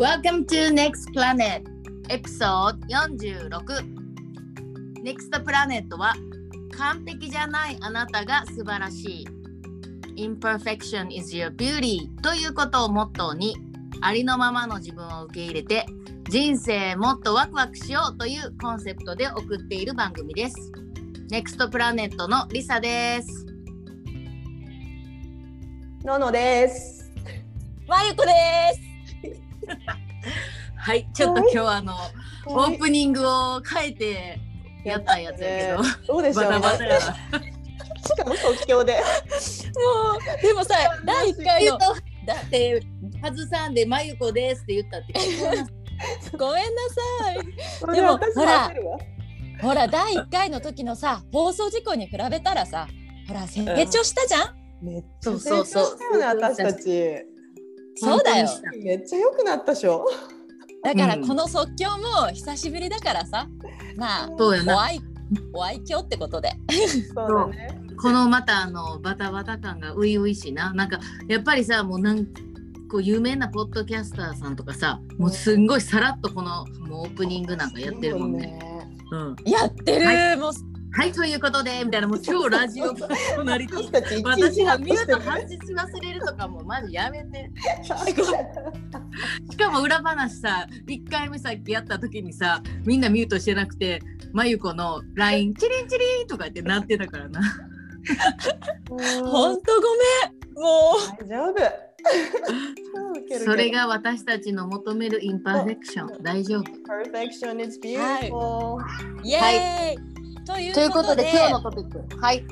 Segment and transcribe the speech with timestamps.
[0.00, 1.62] Welcome to Next Planet.
[2.08, 2.86] エピソード
[3.50, 3.84] 46
[5.04, 6.14] Next Planet は
[6.74, 9.26] 完璧じゃないあなたが素晴らしい。
[10.16, 13.58] Imperfection is your beauty ということをモットーに
[14.00, 15.84] ありのままの自分を受け入れて
[16.30, 20.56] 人生もっとワクワクしようというコンセプトで送っている番組です。
[21.30, 23.44] NEXT プラネットのリサです。
[26.04, 27.12] ののです。
[27.86, 28.32] まゆこで
[28.82, 28.89] す。
[30.76, 31.94] はいちょっと今日はあの
[32.46, 34.40] オープニングを変えて
[34.84, 36.58] やったやつやけど、どうでしょうね。
[36.58, 38.94] バタバタやしかも即興で。
[38.94, 39.00] も
[40.38, 40.74] うでもさ
[41.04, 42.80] 第一回のだって
[43.22, 45.12] 外さんでまゆこですって言ったって
[46.36, 46.70] ごめんな
[47.84, 47.94] さい。
[47.94, 48.72] でも私ほら
[49.60, 52.88] ほら第一回の時のさ放送事故に比べたらさ
[53.28, 54.56] ほら成長したじゃん？
[54.82, 57.26] めっちゃ成長したよね私たち。
[58.00, 58.48] そうだよ。
[58.82, 60.06] めっちゃ良くなったでしょ。
[60.82, 63.46] だからうんこの即興も久しぶりだからさ
[63.96, 65.00] まあそうやなお愛
[65.52, 66.52] お愛嬌ってことで。
[67.14, 67.80] そうだね。
[68.00, 72.26] このまたあのバタバタ感が初々しいななんかやっぱりさもうなん
[72.90, 78.58] こう有名なポッドキャスターさんとかさもうすんごいさらっとこのもうオープニングなんかやってるもんね。
[79.12, 80.52] うん、やってる、はもう
[80.92, 87.50] はいということでみたいなもう超ラジオパーソナリティ私がミュートは外し忘れるとかもマジやめて。
[89.50, 94.00] しかも裏話さ1回目さっきやった時にさみんなミュートしてなくて
[94.32, 97.40] まゆこの LINE チリンチリンとかってなってたからな。
[99.24, 99.62] ほん。
[99.62, 99.82] とご
[100.24, 101.90] めんも大丈夫。
[103.44, 106.22] それが私たちの求めるインパーフェクション。
[106.22, 106.62] 大丈夫。
[106.62, 108.76] Perfection is beautiful。
[108.76, 108.80] う
[109.22, 110.04] イエーイ、とい。
[110.04, 110.09] う
[110.46, 112.44] ということで今日のとトピックはい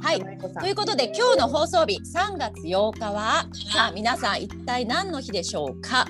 [0.00, 0.20] はい
[0.60, 6.06] ということで今日の放送日3月8日はさあ皆さん一体何の日でしょうか？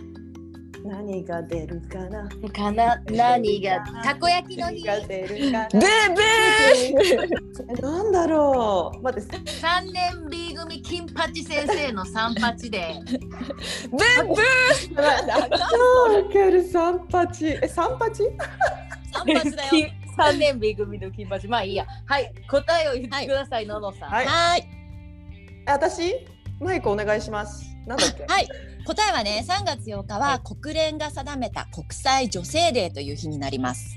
[0.85, 2.29] 何が出るかな？
[2.51, 3.01] かな？
[3.11, 5.69] 何がたこ焼きの日何が出るかな？
[5.71, 5.83] ブー
[7.71, 9.03] えなんだろう？
[9.03, 9.37] 待って。
[9.39, 14.37] 3年 B 組金八先生の三八でブーブー
[16.13, 17.47] 超ウケる三八。
[17.47, 18.13] え三八？
[19.13, 19.71] 三発だよ
[20.17, 21.47] 3年 B 組の金八。
[21.49, 21.87] まあいいや。
[22.07, 22.33] はい。
[22.51, 24.11] 答えを言ってください、ののさん。
[24.11, 24.27] はい。
[24.27, 24.69] はい。
[25.67, 26.15] え私？
[26.61, 27.75] マイクお願いします。
[27.87, 28.25] なんだっけ？
[28.27, 28.49] はい。
[28.87, 33.97] 答えはね3月8日は国連が定めた国際女性デーという日になります。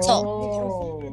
[0.00, 1.12] そう。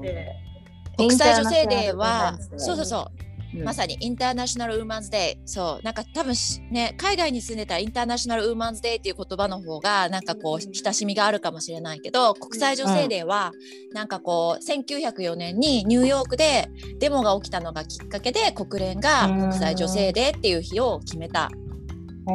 [0.97, 1.95] 国際女性デー。
[1.95, 3.11] はそうそうそう
[3.55, 3.63] うん。
[3.63, 13.51] まさに International Women's Day そうなんか多分しね海外に住んでたら International Women's Day っていう言葉の方がなんかこう親しみがあるかもしれないけど国際女性デーは
[13.93, 16.69] なんかこう1904年にニューヨークで
[16.99, 21.49] デモが起きたのがきっかけで国連が国際女性デーっていう日を決めた。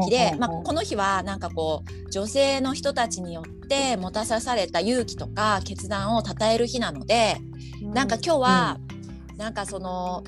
[0.03, 7.37] 日で、まあ、この日はなんかこう女性の人たちによってもたさされた勇気とか決断を称える日なので
[7.83, 8.79] なんか今日は、
[9.37, 10.25] なんかその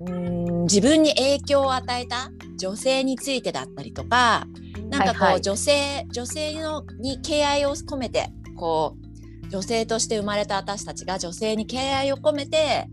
[0.00, 4.46] うーん自分に影響を与えた女性についてだったりとか
[4.88, 5.40] なんかこう、はいはい。
[5.40, 8.96] 女性女性のに敬愛を込めてこ
[9.44, 12.88] う女性として生まれた私たちが女性に敬愛を込めて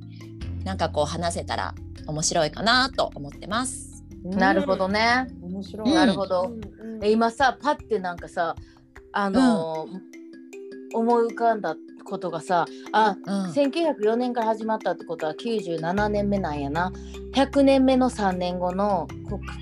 [0.64, 1.76] なんかこう話せたら
[2.08, 4.04] 面白いかなと思ってます。
[4.24, 5.90] なるほどね、面白い。
[5.90, 5.96] うん。
[5.96, 7.00] なるほど、うんうん。
[7.00, 8.56] で今さパッてなんかさ
[9.12, 10.18] あのー
[10.94, 16.92] 思い浮かんだことがさあうん1904年から始まったってことは97年目なんやな
[17.34, 19.08] 100年目の3年後の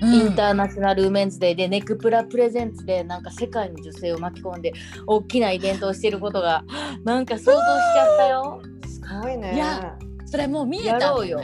[0.00, 4.72] インターナショナルウーメンズデーでネクプラプレゼンツでなんか世界の女性を巻き込んで
[5.06, 6.64] 大きなイベントをしてることが
[7.04, 8.62] なんか想像しちゃったよ。
[8.86, 9.54] すごいね。
[9.54, 11.40] いやそれもう見えやたろうよ。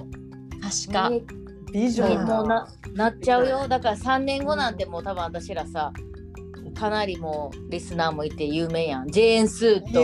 [0.60, 1.10] 確か。
[1.10, 1.22] ね
[1.72, 2.36] ビジョンだ。
[2.36, 5.92] もうななっちゃうよだから3年後なんてもう多分私らさ
[6.74, 10.02] かなりもうリスナーもいて有名やんジェーン・スーと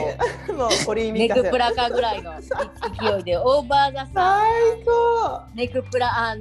[0.55, 5.43] もう堀井美ネ香クプラカぐらいの勢いでオーバーザさ最高。
[5.55, 6.37] ネクプラ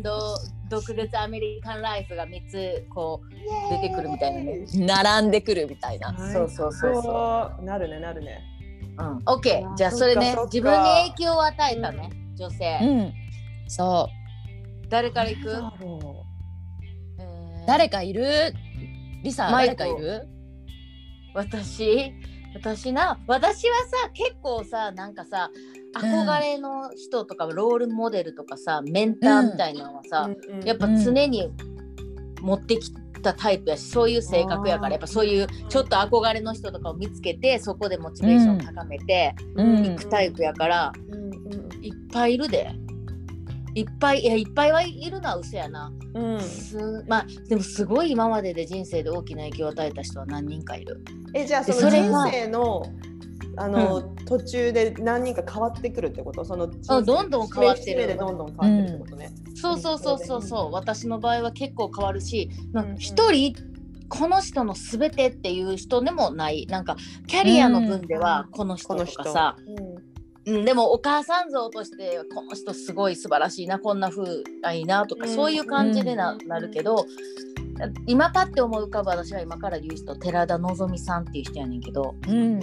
[0.70, 3.30] 独立アメリカンライフが3つこう
[3.72, 4.66] 出てくるみたいなね。
[4.74, 6.14] 並んでくるみたいな。
[6.34, 7.64] そうそうそうそう。
[7.64, 8.44] なるねなるね。
[8.98, 13.14] うん、OK じゃあそれね自分に影響を与えたね、女性、うん。
[13.68, 14.10] そ
[14.90, 15.56] 誰から行く？
[17.66, 18.54] 誰かいる？
[19.24, 20.28] リサ誰かいる？
[21.34, 22.12] 私？
[22.56, 23.20] 私な？
[23.28, 25.52] 私はさ結構さなんかさ
[25.96, 31.52] 憧れの人とか、ロールモデルとかさメンターみたいなのはさ、ううんうんやっぱ常に
[32.42, 32.92] 持ってき
[33.22, 39.86] たタイプやしそういう性格やからやっぱそういうちょっと憧れの人とかを見つけてそこでモチベーション高めてうん。
[39.86, 41.84] いくタイプやから、うんうん。
[41.84, 42.72] いっぱいいるで。
[43.78, 46.42] いっぱいいやいっぱいはいるのは嘘やな、うん。
[46.42, 51.04] すまあでもすごい今までで人生で大きな影響を与えた人は何人かいる。
[51.36, 52.84] えじゃあでその人生の
[53.60, 56.46] あの、途中で何人か変わってくるってこと？
[56.46, 58.18] そのあどんどん変わってる。
[58.18, 59.30] どんどん変わってるってことね。
[59.56, 60.72] そうそうそうそうそう。
[60.72, 62.50] 私の場合は結構変わるし
[62.98, 63.56] 一人
[64.10, 66.66] この人の全てっていう人でもない。
[66.68, 66.96] なんか
[67.28, 69.24] キャリアの分ではこの人とこの人。
[69.24, 69.97] かさ、うん
[70.48, 75.36] うん、でもお母さん像としてこの人すごい素晴らしいなこんな風がいいなとか、うん。
[75.36, 76.48] そういう感じでな,、うん。
[76.48, 77.06] なるけど
[78.08, 82.16] 今パッて思い浮かぶ私は今から言う人寺田望さんっていう人やねんけど。
[82.28, 82.60] うん。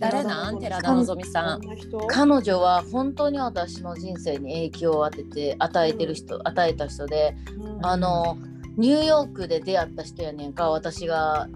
[0.00, 0.58] 誰なん？
[0.58, 1.60] 寺田の望さん。
[2.08, 7.86] 彼女は本当に私の人生に影響を当てて与えてる人、与えた人でうん。
[7.86, 8.36] あの
[8.76, 11.46] ニューヨークで出会った人やねんか私が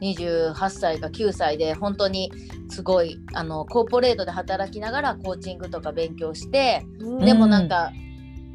[0.00, 2.30] 28歳か9歳で本当に
[2.68, 7.24] すごいあのコーポレートで働きながらコーチングとか勉強してうん。
[7.24, 7.92] でもなんか、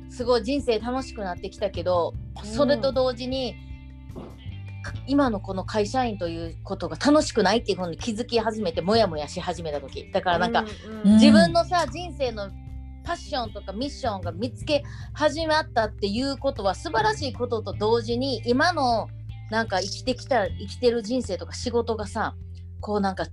[0.09, 3.55] すごい人生楽しくなってきたけど、それと同時に
[4.81, 10.11] か今のこの会社員ということが楽しくないっていうふうに気づき始めてモヤモヤし始めた時。
[10.11, 10.65] だからなんか、
[11.05, 12.49] ううん自分のさ人生の
[13.03, 14.83] パッションとかミッションが見つけ
[15.13, 19.09] 始まったっていうことは素晴らしいことと同時に今の
[19.51, 22.35] なんか生きてきた生きてる人生とか仕事がさ
[22.79, 23.25] こうなんか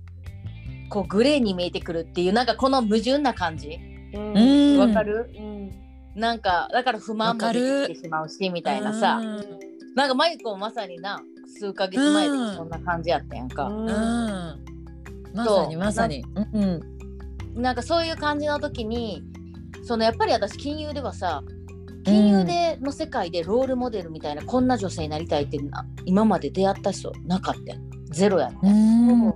[0.89, 3.79] こうグレーに見えてくるっていうなんかこの矛盾な感じ？
[4.13, 4.37] うん。
[4.37, 5.71] うんわかる、うん。
[6.19, 9.17] なんかだから不満も出てきてしまうしみたいなさ。
[9.17, 9.59] うん。
[9.95, 11.21] なんかマユコもまさにな
[11.57, 12.55] 数ヶ月前でうん。
[12.55, 13.87] そんな感じやったやんか、うん。
[13.87, 13.87] う。
[13.87, 13.89] ん
[15.33, 16.25] まさにまさに。
[16.53, 16.81] うん。
[17.55, 19.23] なんかそういう感じの時に
[19.83, 21.43] そのやっぱり私金融ではさ
[22.09, 29.27] 金融での世界でロールモデルみたいな、こんな女性になりたいってな今まで出会った人なかったゼロやって、うん。
[29.27, 29.33] うん。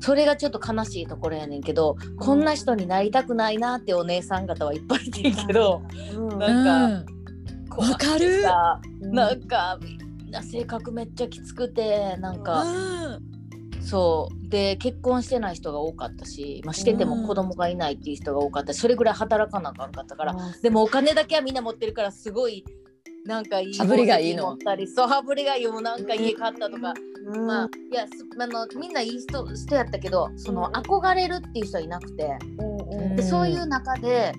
[0.00, 5.82] それがちょっと悲しいところやねんけど、こんな人になりたくないなってお姉さん方はいっぱいいてんけど、
[6.14, 6.38] うん。
[6.38, 7.90] なんかうん。
[7.90, 9.96] わかるさうんなんかみ
[10.26, 13.39] んな性格めっちゃきつくてなんか、うん
[13.80, 14.48] そう。
[14.48, 22.64] で結婚してない人が多かったし、まあ、しててうんも子供がいないっていう人が多かったしそれぐらい働かなあかんかったから、あでもお金だけはみんな持ってるからすごい
[23.24, 24.48] なんかいい羽振りがいいの。
[24.48, 26.94] 持ったりそう羽振りがいいよなんか家買ったとか、
[27.26, 27.46] うん。
[27.46, 30.72] まあいやすあのみんないい人人やったけどそのうん。
[30.74, 33.16] 憧れるっていう人はいなくてうんうん。
[33.16, 34.32] でそういう中で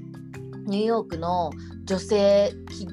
[0.66, 1.52] ニューヨークの
[1.86, 2.88] 女性き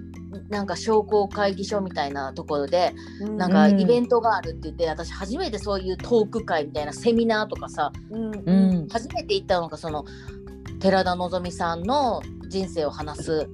[0.49, 2.93] なんか商工会議所みたいなところで
[3.37, 3.81] なんかうん。
[3.81, 8.35] イベントがあるって言って、私初めてそういうトーク会みたいなセミナーとかさうん。
[8.35, 8.85] ううん。
[8.85, 10.05] ん初めて行ったのがその
[10.81, 13.49] 寺田望さんの人生を話す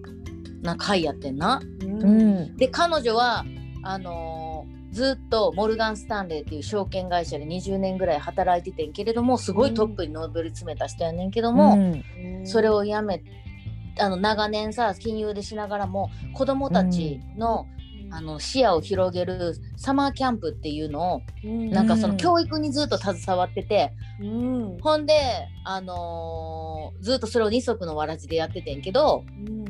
[0.62, 1.60] な会やってんな。
[1.80, 2.56] うん。
[2.56, 3.44] で彼女は
[3.82, 12.46] あのーずっとモルガン・スタンレーっていう証券会社で20年ぐらい働いててんけれどもすごいトップに上り詰めた人やねんけども、うん。
[12.46, 13.20] それをやめ
[13.99, 17.67] あの長年さ金融でしながらも子どもたちの,、
[18.11, 24.79] あの視野を広げるサマーキャンプっていうのをなんかその教育にずっと携わってて、うん。
[24.81, 25.14] ほんで、
[25.64, 29.25] あのーずっとそれを二足のわらじでやっててんけど、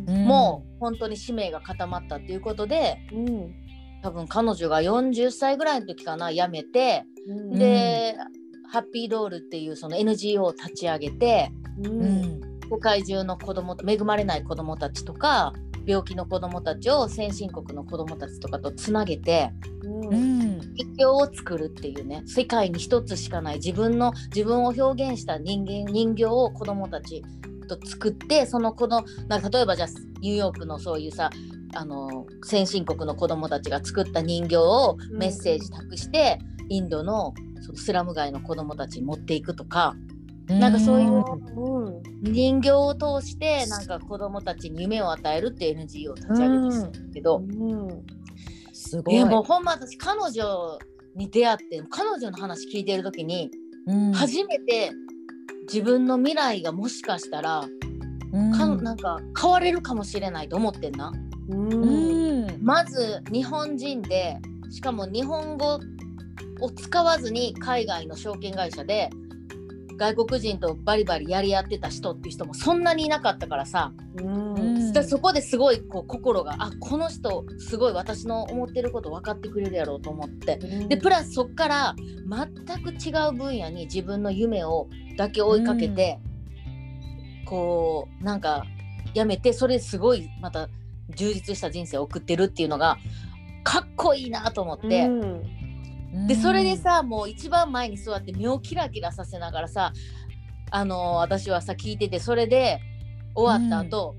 [0.07, 0.25] うん。
[0.27, 3.55] もう本当に使命が固まったっていうことでうん。
[4.03, 7.59] 多分彼女が40歳ぐらいの時かな辞めて、うん。
[7.59, 8.17] で、
[8.71, 11.51] ハッピードールっていうその NGO を立ち上げて
[11.85, 15.53] ううんん世界中の子供恵まれない子供たちとか
[15.87, 19.51] 病気の子供たちを先進国の子供たちとかとつなげて
[19.83, 20.61] うん。
[21.07, 27.23] を作るっていうね世界に一つしかない自分の自分を表現した人間人形を子供たち
[27.69, 29.89] と作ってその子のなんか例えばじゃあ
[30.21, 31.31] ニューヨークのそういうさ
[31.75, 35.19] あの先進国の子供たちが作った人形をうん。
[35.19, 39.95] メッセージ託して、インドのそのスラム街の子供たちに持っていくとか
[40.49, 41.25] なんかそういう
[41.57, 42.03] うん。
[42.23, 47.89] 人形を通してなんか子供たちに夢を与えるっていう NGO を立ち上げてるんですけど、うん。
[48.73, 49.15] すごい。
[49.15, 50.79] いやもうほんま私彼女
[51.17, 53.51] に出会って彼女の話聞いてる時に、
[53.87, 54.13] うん。
[54.13, 54.91] 初めて
[55.67, 57.65] 自分の未来がもしかしたら、
[58.33, 58.53] うん。
[58.53, 61.11] かんなんか変われるかもしれないと思ってんな。
[61.49, 62.59] うんうん。
[62.63, 64.39] まず日本人で
[64.71, 65.81] しかも日本語
[66.61, 69.11] を使わずに海外の証券会社で
[69.97, 75.05] 外国人とバリバリやり合ってた人っていう人もそんなにいなかったからさ、うん。
[75.05, 80.57] そこですごいこう心があこの人すごい私の思ってること分かってくれるやろうと思って。
[80.89, 86.19] でプラスそっから全く違う分野に自分の夢をだけ追いかけて、
[87.45, 88.65] こうなんか
[89.15, 90.69] やめてそれすごいまた
[91.11, 92.99] 充実した人生を送ってるっていうのが
[93.63, 95.09] かっこいいなと思って、
[96.29, 99.93] でそれでさもう一番前に座って目をキラキラさせながらさ
[100.71, 102.81] あの私はさ聞いててそれで
[103.35, 104.15] 終わった後、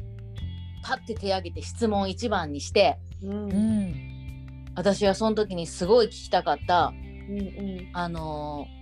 [0.84, 3.30] パッて手挙げて質問一番にしてうん。
[3.32, 3.82] ううん。
[3.92, 6.92] ん私はその時にすごい聞きたかった
[7.30, 8.75] うんあのー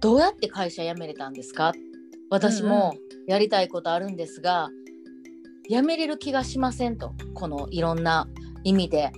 [0.00, 1.72] どうやって会社辞めれたんですか？
[2.30, 2.94] 私も
[3.26, 4.70] やりたいことあるんですが、
[5.68, 8.26] 辞めれる気がしませんとこのいろんな
[8.64, 9.12] 意味で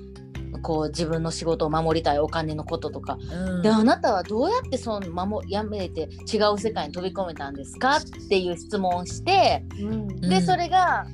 [0.61, 3.62] こう自分の仕事を守りたいお金のこととか、うん。
[3.62, 7.97] であなたはどうやってその守辞めれて違う世界に飛び込めたんですか？
[7.97, 10.06] っていう質問をしてうん。
[10.21, 10.42] で、うん。
[10.42, 11.06] それが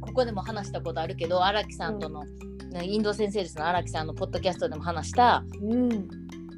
[0.00, 6.08] ここでも話したことあるけど荒木さんとの、ねインド先生ですの荒木さんのポッドキャストでも話したうん。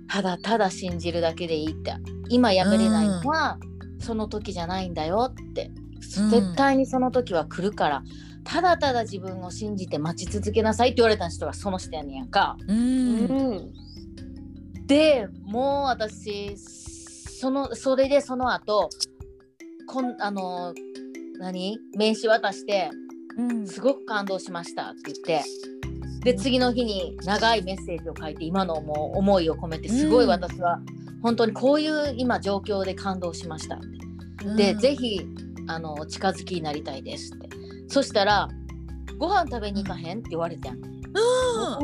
[0.08, 1.94] ただただ信じるだけでいいって
[2.28, 3.58] 今やめれないのは、
[3.98, 5.70] その時じゃないんだよって、
[6.18, 6.30] うん。
[6.30, 8.02] 絶対にその時は来るから
[8.46, 12.56] ただただ自分を信じて待ち続けなさいって言われた人がその人やねんやんか。
[12.68, 12.78] うん。
[12.78, 13.72] うん。
[14.86, 18.88] でもう私そのそれでその後
[19.88, 20.72] こんあの
[21.38, 21.78] 何？
[21.96, 22.90] 名刺渡して
[23.36, 23.66] うん。
[23.66, 25.44] すごく感動しましたって言って。
[26.22, 30.80] で次の日に長いメッセージを書いて今のもう思いを込めてすごい私は
[31.22, 34.54] 本当にこういう今状況で感動しましたって。
[34.56, 34.78] で、うん。
[34.78, 35.20] ぜひ
[35.68, 37.48] あの近づきになりたいですって
[37.88, 38.48] そしたら
[39.18, 40.18] ご飯食べに行かへん？
[40.18, 40.74] って言われてん。
[40.74, 40.82] うん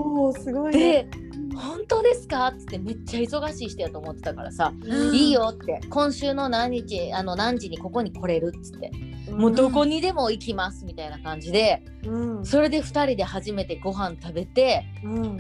[0.01, 1.09] おおすごいね。
[1.09, 1.09] で
[1.57, 2.49] 本当ですか？
[2.49, 8.53] っつってめっちゃ忙しい人やと思ってたからさ、うんいいよって今週の何日あの何時にここに来れる？
[8.57, 8.91] っつって、
[9.29, 12.45] うんもうどこにでも行きますみたいな感じでうん。
[12.45, 15.39] それで2人で初めてご飯食べてうん。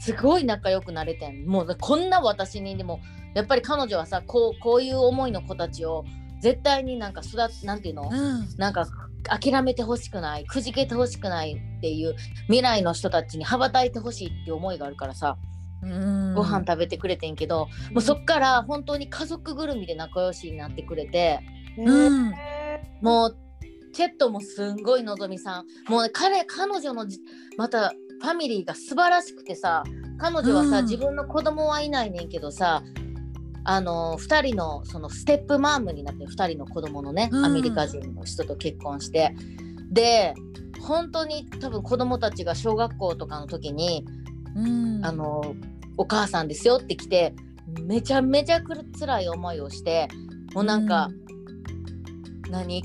[0.00, 1.46] すごい仲良くなれてん。
[1.46, 3.00] もうこんな私にでも
[3.34, 6.04] やっぱり彼女はさこうこういう思いの子たちを
[6.40, 8.48] 絶対になんか育つなんていうの、うん。
[8.58, 8.86] なんか
[9.28, 12.14] 諦めてほしくないくじけてほしくないっていう
[12.46, 15.36] 未来の人たちに羽ばたいてほしいっていう思いがあるからさ、
[15.82, 16.34] うん。
[16.34, 21.40] ご飯食べてくれてんけど、もうそっから本当に家族ぐるみで仲良しになってくれて
[21.78, 22.32] うん。
[23.02, 23.36] もう
[23.92, 27.20] チェットもすんごいのぞみさんもうね彼彼女のじ
[27.56, 27.90] また
[28.20, 29.84] ファミリーが素晴らしくてさ
[30.18, 30.84] 彼女はさ、うん。
[30.84, 32.82] 自分の子供はいないねんけどさ
[33.64, 37.44] あの2人のそのステップマームになって2人の子供のね、うん。
[37.44, 39.34] アメリカ人の人と結婚して。
[39.90, 40.34] で
[40.80, 44.04] 本当に多分子供たちが小学校とかの時に、
[44.54, 45.04] うん。
[45.04, 45.54] あの
[45.96, 47.34] お母さんですよって来て
[47.82, 50.08] めちゃめちゃくる辛い思いをして
[50.54, 51.08] もうなんか、
[52.50, 52.82] 何？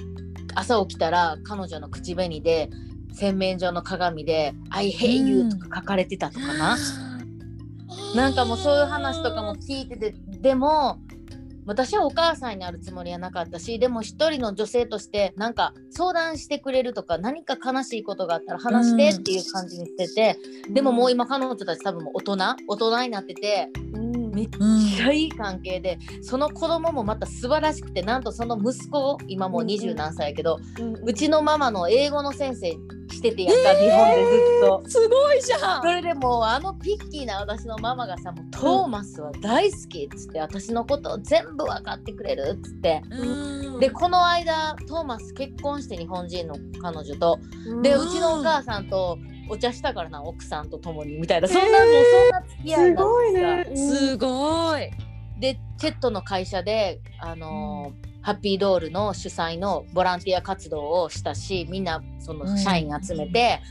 [0.55, 2.69] 朝起きたら彼女の口紅で
[3.13, 6.77] 洗面所の鏡で「I hate you」とか書かれてたとかな、
[8.15, 10.99] なんかもうそういう話とかも聞いててでも
[11.65, 20.37] 私はお母さんになるつもりはなかったしでも一人の女性としてなんか相談してくれるとか何か悲しいことがあったら話してっていう感じにしてて、
[20.71, 22.37] でももう今彼女たち多分大人
[22.67, 24.87] 大人になっててうんめっうん。
[24.95, 30.59] ちゃいい関係でその子供もまた素晴らしくてなんとその息子今もう二十何歳やけど、
[31.03, 32.71] うちのママの英語の先生
[33.11, 34.31] しててやった、日本でず
[34.63, 34.83] っと。
[34.87, 43.01] すごいじゃそれでもうあのピッキーな私のママがさもうトーマスは大好きっつって私のことを全部分かってくれるっつって。
[43.11, 43.79] うん。
[43.79, 47.39] でこの間トーマス結婚して日本人の彼女と。
[47.81, 48.07] でうん。
[48.07, 49.17] うちのお母さんと
[49.49, 53.75] お茶したからな奥さんと共にみたいなそんな、もうそんな付き合いがすごいね。
[53.75, 54.91] すごい。
[55.39, 63.61] でチェットの会社であのーハッピードールの主催のボランティア活動をしたしみんなその社員集めて、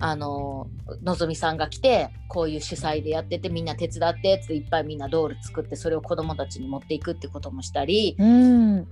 [0.00, 8.88] あのーのぞみさんが来てこういう主催でやっててみんな手伝ってっていっぱいみんなドール作ってそれを子供たちに持っていくってこともしたりうん。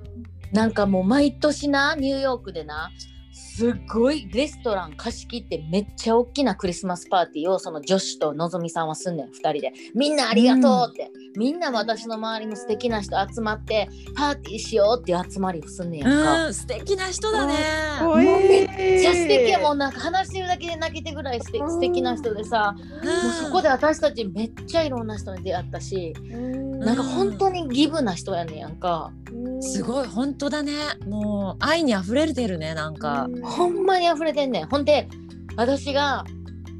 [0.52, 2.90] なんかもう毎年なニューヨークでな
[3.32, 9.72] すっごいレストラン貸し切ってめっちゃ大きなクリスマスパーティーをその女子とのぞみさんはすんねん2人で。
[9.94, 17.54] みんなありがとうって、みんな私の周りの素敵な人集まってパーティーしようって集まりをすんねんやんか、うん、素敵な人だね。
[18.02, 18.66] もうめっ
[19.00, 19.50] ちゃ素敵。
[19.50, 29.12] やもんなんか話してるだけで泣けてぐらい素敵素敵な人でさ、もうそこで私たちめっちゃいろんな人に出会ったし、なんか本当にギブな人やねんやんか、
[29.60, 30.72] すごい本当だね。
[31.06, 33.19] もう愛に溢れてるねなんか。
[33.42, 34.66] ほんまに溢れてんねん。
[34.68, 35.08] ほんで
[35.56, 36.24] 私が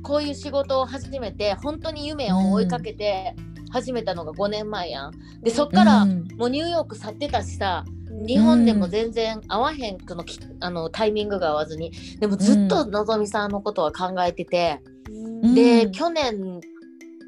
[0.02, 3.35] こういう仕事を始めて本当に夢を追いかけて
[3.70, 5.12] 始めたのが5年前やん。
[5.42, 6.28] でそっからうん。
[6.37, 7.85] もうニューヨーク去ってたしさ
[8.26, 11.92] 日本でも全然合わへんこのきあのタイミングが合わずに。
[12.18, 15.54] でもずっとのぞみさんのことは考えてて、うん。
[15.54, 16.61] で去年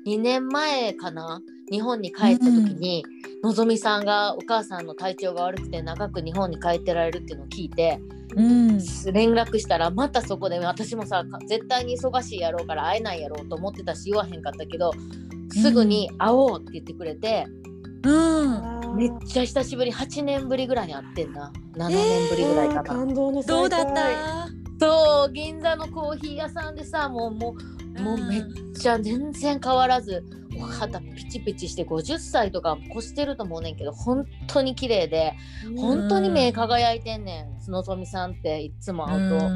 [0.07, 1.41] 2年前かな
[1.71, 3.05] 日本に帰った時に、
[3.43, 7.99] のぞみさんがお母さんの体調が悪くて長く日本に帰ってられるっていうのを聞いて
[8.37, 8.79] うん
[9.13, 14.93] 連絡したらまたそこで私もさか絶対に忙しいやろうから会えないやろうと思ってたし言わへんかったけど
[15.51, 17.47] すぐに会おうって言ってくれて、
[18.05, 18.97] うん。
[18.97, 22.83] めっちゃ久しぶり8年ぶりぐらいに会ってんな7年ぶりぐらいかな。
[22.85, 24.49] 感動のどうだった？
[24.81, 27.55] そう銀座のコーヒー屋さんでさもうも
[27.99, 28.43] うもうめっ
[28.75, 35.35] ちゃ全然変わらずお肌ピチピチして50歳とか越してると思うねんけど本当に綺麗で
[35.77, 39.51] 本当に目輝いてんねんのぞみさんっていつも会うと。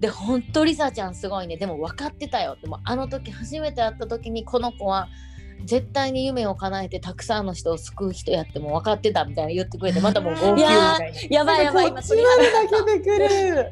[0.00, 5.08] で本当りさちゃんすごいねでも分かってたよでもあの時初めて会った時にこの子は
[5.64, 11.28] 絶対に夢を叶えてたくさんの人を救う人やっても分かってたみたいな言ってくれてまたもう号泣みたいな。
[11.30, 13.66] やばいやばいこっちまでだけでくる。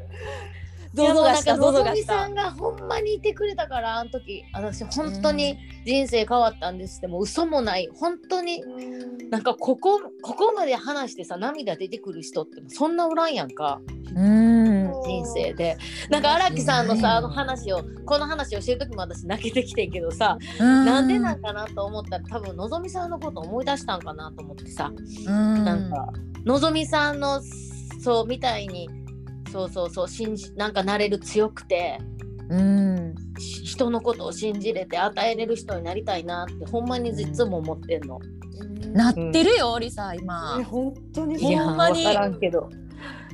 [1.07, 4.43] ゾゾがしたいやもうゾゾがしたさんがほんまにいてくれたからあの時。
[4.53, 7.89] 私本当に人生変わったんですってもう嘘もない。
[7.93, 8.63] 本当に。
[9.29, 13.79] なんかここここまで話してさ涙出てくる人ってそんなおらんやんか。
[14.15, 14.91] うん。
[15.03, 15.77] 人生で。
[16.09, 24.91] なんか荒木さんのさあの話をこの話をしてる時も私泣けてきてんけどさ、ななんでなんかなと思ったら多分のぞみさんのこと思い出したんかなと思ってさ、
[25.25, 26.11] ななんか
[26.45, 27.41] のぞみさんの
[28.01, 28.89] そうみたいに
[29.51, 31.99] そうそうそう信じなんかなれる強くて
[32.49, 33.15] うん。
[33.37, 38.19] し人のことを信じれて与えれる人になりたいなってほんまに実も思ってんの。
[38.93, 40.57] なってるよリサ今。
[40.57, 42.03] ね本当にほいやんまに。
[42.03, 42.69] 分からんけど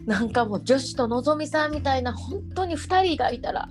[0.05, 3.69] なんかもう女子とのぞみさんみたいな本当に2人がいたら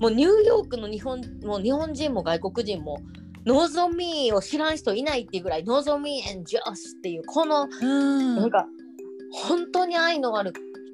[0.00, 2.98] もうニューヨークの日本もう日本人も外国人も
[3.46, 8.36] のぞみを知らん人いないっていうぐらいのぞみ and 女子っていうこのうん。
[8.36, 8.66] なんか
[9.32, 10.52] 本当に愛のある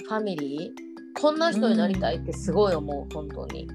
[0.08, 1.20] ファミリー？
[1.20, 3.68] こんな人になりたいってすごい思う、本当に。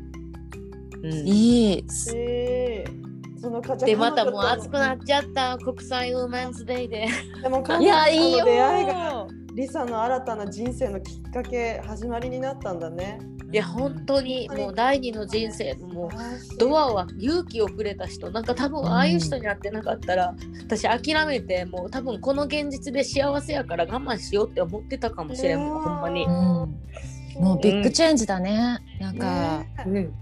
[1.04, 3.06] うん、いいえー
[3.40, 7.08] そのでまたもう熱くなっちゃった国際ウーマンズデーで。
[7.44, 13.20] でも彼いやいいよの出会いがリサの新たな人生のきっかけ始まりになったんだね。
[13.56, 18.30] いや本当にもう第二の人生もうドアは勇気をくれた人。
[18.30, 20.36] なんか多分ああいう人に会ってなかったら、
[20.66, 26.26] 私諦めてもう多分この現実で幸せやから我慢しようって思ってたかもしれんもんほんまに。
[26.26, 26.28] う。
[26.28, 26.32] ん。
[26.32, 28.80] もうビッグチェンジだね。
[29.00, 29.66] なんか。
[29.86, 30.14] ねうん、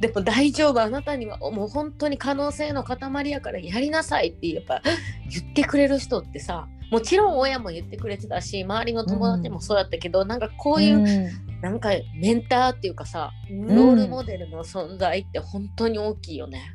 [0.00, 0.82] でも大丈夫。
[0.82, 4.82] あなたにはもう本当に可能性の塊やからやりなさいってやっぱ
[5.30, 16.74] 言ってくれる人ってさもちろん親も言ってくれてたし周りの友達もそうやったけど、なんかこういう、んなんかメンターっていうかさうんロールモデルの存在って本当に大きいよね。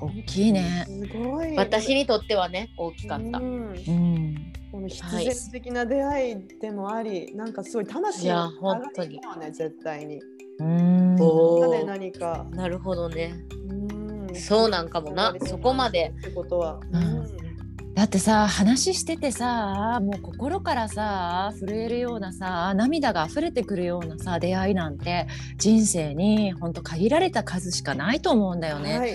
[0.00, 1.54] 大きいねすごい。
[1.56, 3.38] 私にとってはね大きかった。
[3.38, 10.20] うんうんこの必然的な出会いでもあり、なんかすごい魂いやの本当にね絶対に。
[10.58, 12.46] うんでー何か。
[12.50, 13.34] なるほどね。
[13.70, 16.12] うんそうなんかもなそこまで。
[16.18, 16.80] ってことは。
[16.90, 17.15] うん
[17.96, 28.98] だってさ話しててさもう心からさ震えるようなさ涙が溢れてくるようなさ出会いなんて人生にほんと限られた数しかないと思うんだよね。
[28.98, 29.14] はい。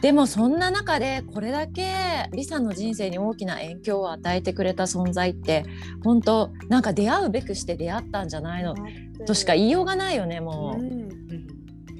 [0.00, 5.66] でもそんな中でこれだけリサの人生に大きな影響を与えてくれた存在って
[6.02, 8.74] 本当なんか出会うべくして出会ったんじゃないの
[9.26, 10.80] としか言いようがないよねもう。
[10.80, 11.48] うんうん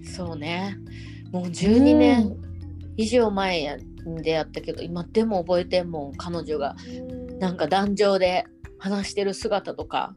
[0.05, 0.79] そうね。
[1.33, 2.35] もう12年
[2.97, 3.77] 以上前や
[4.15, 6.77] に出会ったけど今でも覚えてんもん彼女が。
[7.39, 8.47] なんか壇上で
[8.79, 10.17] 話してる姿とか。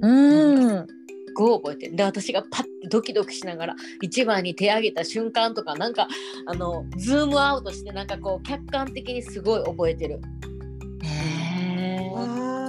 [0.00, 0.86] うん。
[1.30, 6.08] すごい覚えてるで私がパッてドキドキしながら一番に手挙げた瞬間とかなんか
[6.46, 10.20] あのズームアウトしてなんかこう客観的にすごい覚えてる。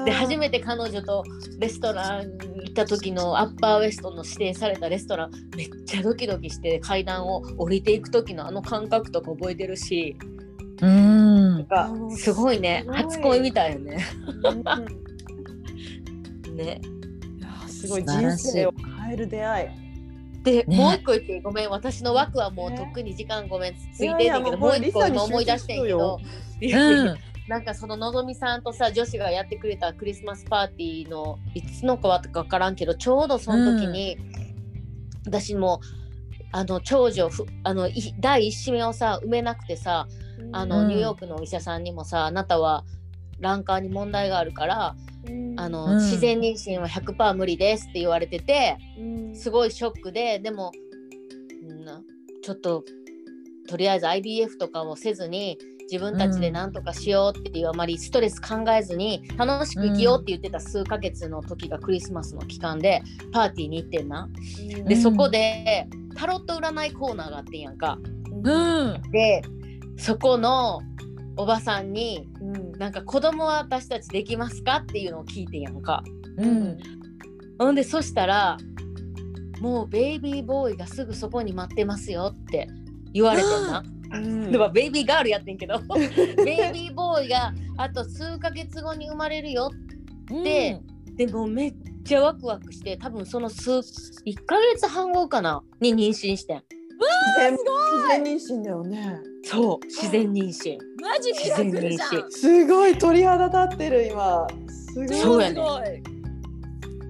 [0.06, 1.24] で初めて彼女と
[1.60, 10.18] レストランに行った時のアッパーウエストの指定されたレストランめっちゃドキドキして階段を降りていく時のあの感覚とか覚えてるし
[10.82, 11.56] うん。
[11.56, 12.84] なんかすごいね。
[12.86, 12.98] すごい。
[12.98, 14.06] 初恋みたいよね。
[14.44, 14.54] う
[16.54, 16.82] んね。
[17.40, 18.04] いやすごい。
[18.04, 18.74] 人生を
[19.06, 19.70] 変える出会い。
[20.44, 20.78] で、ね。
[20.78, 21.70] もう一個言ってごめん。
[21.70, 26.20] 私の枠はもうねとっくに時間ごめんついてんいやいやねんけどもうもう一個今思い出してんけど。
[26.60, 27.16] いやいやいや
[27.48, 34.18] なんかそののぞみさんとさ女子がやってくれたクリスマスパーティーのいつのかは分からんけどちょうどその時に、
[35.26, 35.82] 私も
[36.54, 40.08] あの長女ふあのい第一子目をさ埋めなくてさ
[40.52, 40.88] あの、うん。
[40.88, 42.84] ニューヨークのお医者さんにもさあなたは
[43.40, 44.96] 卵管に問題があるから、
[45.58, 45.96] あのうん。
[45.98, 49.36] 自然妊娠は100%無理ですって言われててうん。
[49.36, 50.72] すごいショックででも
[51.68, 52.02] うんな
[52.44, 52.84] ちょっと
[53.68, 55.58] とりあえず IVF とかもせずに
[55.92, 64.30] 自分たちで何とかしようっていうあまりストレス考えずに楽しく生きようって言ってた数ヶ月の時がクリスマスの期間でパーティーに行ってんな。
[64.86, 65.02] で、うん。
[65.02, 67.98] そこでタロット占いコーナーがあってんやんか。
[68.44, 69.02] うん。
[69.12, 69.42] で
[69.98, 70.82] そこの
[71.38, 72.72] おばさんにうん。
[72.74, 76.04] なんか子供は私たちできますかっていうのを聞いてんやんか。
[76.38, 76.78] うん。
[77.60, 78.58] ほんでそしたら
[79.60, 82.68] もうベイビーボーイがすぐそこに待ってますよって
[83.14, 83.84] 言われてんな。
[84.14, 84.52] うん。
[84.52, 85.80] でもベイビーガールやってんけど。
[85.90, 89.70] ベイビーボーイがあと数ヶ月後に生まれるよ
[90.44, 90.82] で
[91.16, 91.74] でもめっ
[92.04, 95.62] ちゃワクワクして多分その数1ヶ月半後かな？
[95.80, 96.64] に妊娠してん。
[97.38, 99.31] 自然自然妊娠だよね。
[99.44, 100.78] そう自然妊娠。
[101.02, 101.90] マジミラクルじゃん。
[101.92, 104.48] 自然妊娠すごい鳥肌立ってる今。
[104.68, 105.08] すごい。
[105.08, 106.22] そうやねすごい。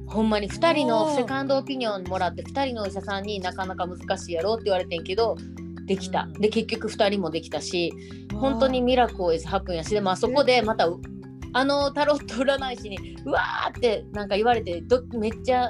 [0.07, 5.37] ほんまに2人のセカンドオピニオンもらって2人のお医者さんになかなか難しいやろって言われてんけど
[5.85, 6.33] できた、うん。
[6.33, 7.93] で結局2人もできたし
[8.33, 10.99] 本当にミラクルイズハプンやしでもあそこでまたう
[11.53, 15.69] あのタロット占い師にうわーってなんか言われてどめっちゃ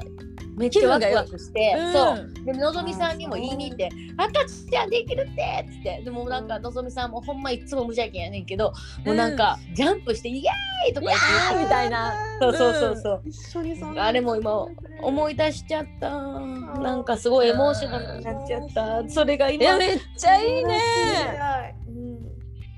[0.58, 2.34] めっちゃワクワクして、そう。
[2.46, 6.02] でのぞみさんにも言いに行って「赤ちゃんできるって!」っつって。
[6.04, 8.74] でもなんかのぞみさんもほんまいつも無邪気やねんけど、
[9.06, 12.14] もうなんかジャンプして「イエーイ!」とか言ってみたいな。
[12.40, 14.66] そうそうそうそう、一緒にそあれも今
[15.02, 16.10] 思い出しちゃった。
[16.10, 19.10] なんかすごいエモーショナルになっちゃった。
[19.10, 20.80] それが今いやめっちゃいいね。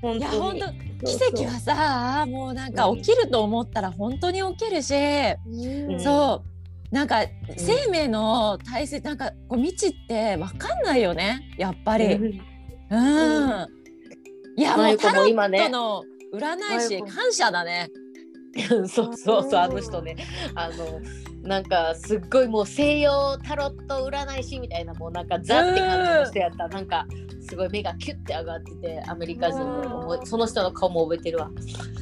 [0.00, 6.00] 本いや本当奇跡はさもうなんか起きると思ったら本当に起きるし、うん。
[6.00, 6.53] そう
[6.94, 7.24] なんか
[7.56, 11.40] 生命の大切なんかこう未知ってわかんないよね。
[11.58, 12.14] やっぱり。
[12.14, 12.38] うん。
[14.56, 15.64] いやもうタロッも今ね。
[15.64, 17.90] トの占い師感謝だね。
[18.64, 20.16] そうそうそうあの人ね。
[20.54, 21.00] あの
[21.44, 26.68] なんかすっごいもう西洋タロット占い師みたいなもうなんかザって感じの人やった。
[26.68, 27.06] なんか
[27.46, 31.50] すごい目がキュッて上がっててアメリカ人でもうその人の顔も覚えてるわ。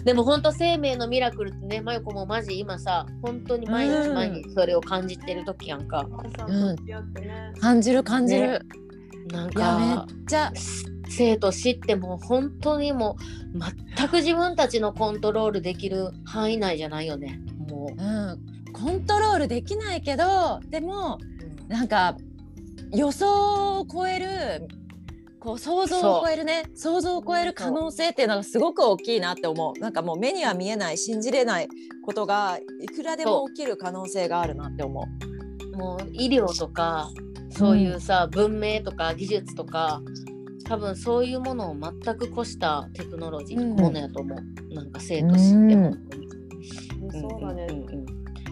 [0.04, 6.06] でも本当生命のミラクルってねマユコもマジ今さ本当に毎日毎日それを感じてる時やんか。
[6.46, 7.52] うん付き合ってね。
[7.60, 8.64] 感じる感じる。
[9.32, 10.52] なんいやめかっちゃ
[11.08, 13.16] 生と死ってもう本当にも
[13.54, 13.58] う
[13.96, 17.40] 全く自分たちのコントロールできる範囲内じゃないよね。
[17.68, 21.32] もうんコントロールできないけどでもう。
[21.72, 22.16] なんか
[22.92, 24.68] 予想を超える
[25.40, 26.64] こう想像を超えるね。
[26.76, 29.80] 想像を超える可能性っていうのがすごく大きいなって思う。
[29.80, 31.68] なんかもう目には見えない信じれない
[32.04, 35.04] ことがいくらでも起きる可能性があるなって思
[35.72, 35.76] う。
[35.76, 37.10] もう医療とか
[37.50, 40.02] そういうさ、文明とか技術とか
[40.64, 43.76] 多分そういうものを全く越したテクノロジー、うん。
[43.76, 44.74] ものやと思う。
[44.74, 46.28] なんか生と死って本当に
[47.10, 47.66] そうだね。
[47.66, 48.01] んうんうん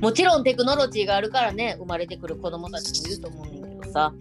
[0.00, 4.12] もちろんテクノロジーがあるからね生まれてくる子供たちもいると思うんだけどさ、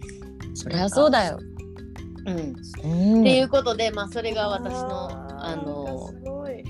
[0.54, 1.38] そりゃそうだよ。
[2.26, 2.38] うん、
[2.84, 3.20] うん。
[3.22, 5.10] っていうことでまあそれが私の
[5.44, 6.64] あのすごい。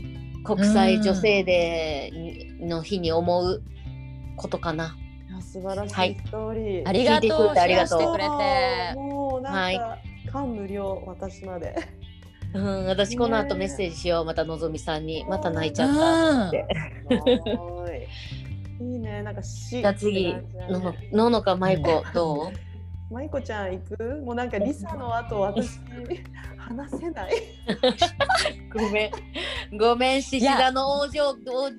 [0.44, 3.62] 国際女性デーの日に思う
[4.36, 4.96] ことかな。
[5.40, 6.12] 素晴らしはい。
[6.12, 6.88] いストーリー。
[6.88, 7.20] ありがとう。
[7.20, 7.60] 聞いてくれて。
[7.60, 9.02] ありがとう。
[9.02, 9.80] もうなんか、はい
[10.30, 11.74] 感無量私まで。
[12.52, 14.24] うん、私この後メッセージしよう。
[14.24, 16.66] またのぞみさんにまた泣いちゃったうんって。
[18.80, 19.22] すごいいいね。
[19.22, 20.34] なんかしじゃあ次。
[20.68, 22.52] ののののかまいこどう？
[23.12, 24.22] まいこちゃん行く？
[24.24, 25.80] もうなんかリサの後私
[26.56, 27.32] 話せない？
[28.72, 29.10] ごめん。
[29.78, 31.34] ごめん獅子座の王女王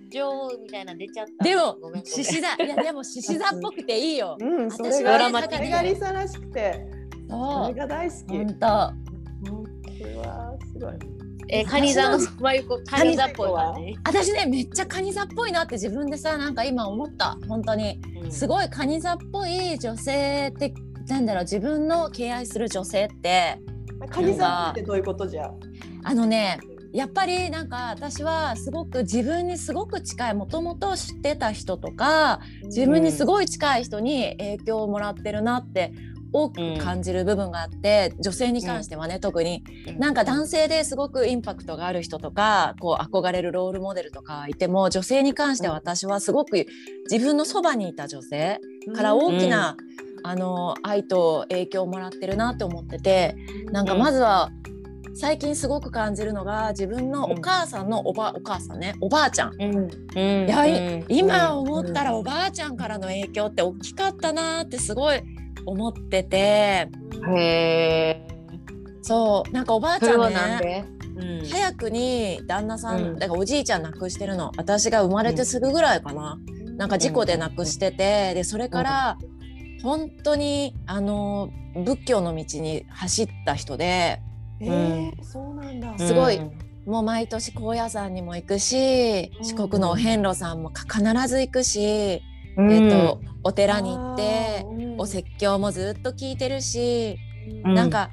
[0.10, 1.44] 女みたいなの出ちゃった。
[1.46, 2.64] でもごめん獅子座。
[2.64, 4.38] いやでも獅子座っぽくていいよ。
[4.40, 6.86] うんそれがねそれがリサらしくて。
[7.30, 8.38] それが大好き。
[8.38, 8.68] 本当。
[9.50, 9.66] 本
[10.14, 10.94] 当はすごい
[11.52, 12.20] えカニ座の
[12.86, 13.52] カニ座っぽい
[14.06, 17.38] 私ねめっちゃカニ座っぽいなって自分でさなんか今思った。
[17.48, 20.74] 本当にすごいカニ座っぽい女性って
[21.08, 23.60] なんだろう自分の敬愛する女性って。
[24.10, 25.52] カニさんってどういうことじゃ
[26.04, 26.60] あのね
[26.92, 35.94] やっぱりなんか私はすごく自分にすごく近いもともと知ってた人とか自分にすごい近い人に影響をもらってるなって
[36.34, 39.64] 多く感じる部分があって、女性に関してはね、特に。
[39.98, 46.66] なんか男性ですごくインパクトがある人とかこう憧れるロールモデルとかいても女性に関しては私はすごく
[47.10, 48.60] 自分のそばにいた女性
[48.96, 49.78] から大きな、
[50.24, 53.36] あの愛と影響をもらってるなって思ってて
[53.72, 54.52] なんかまずは
[55.16, 59.62] 最近すごく感じるのが自分のお母さんのおばお母さんねおばあちゃん。
[59.62, 59.76] うん。
[59.76, 59.90] う
[60.46, 61.06] ん。
[61.10, 65.22] 今思ったらおばあちゃんからの影響って大きかったなってすごい
[65.66, 66.38] 思ってて。
[66.38, 66.90] へ
[67.38, 68.28] え。
[69.02, 69.52] そう。
[69.52, 70.30] なんかおばあちゃんね。
[70.34, 70.86] なんで。
[71.18, 71.48] うん。
[71.48, 73.20] 早くに旦那さん、うん。
[73.20, 74.52] だからおじいちゃん亡くしてるの。
[74.58, 76.38] 私が生まれてすぐぐらいかな、
[76.78, 78.34] なんか事故で亡くしてて。
[78.34, 79.18] でそれから
[79.84, 84.22] 本当にあの仏教の道に走った人で。
[84.60, 85.98] えー、そうなんだ。
[85.98, 86.38] すごい。
[86.38, 86.52] うん。
[86.86, 89.46] もう毎年高野山にも行くしうん。
[89.46, 92.22] 四国のお遍路さんも必ず行くし、
[92.58, 92.72] うん。
[92.72, 94.66] えっと、お寺に行って
[94.98, 97.18] お説教もずっと聞いてるし、
[97.64, 97.74] うん。
[97.74, 98.10] なんか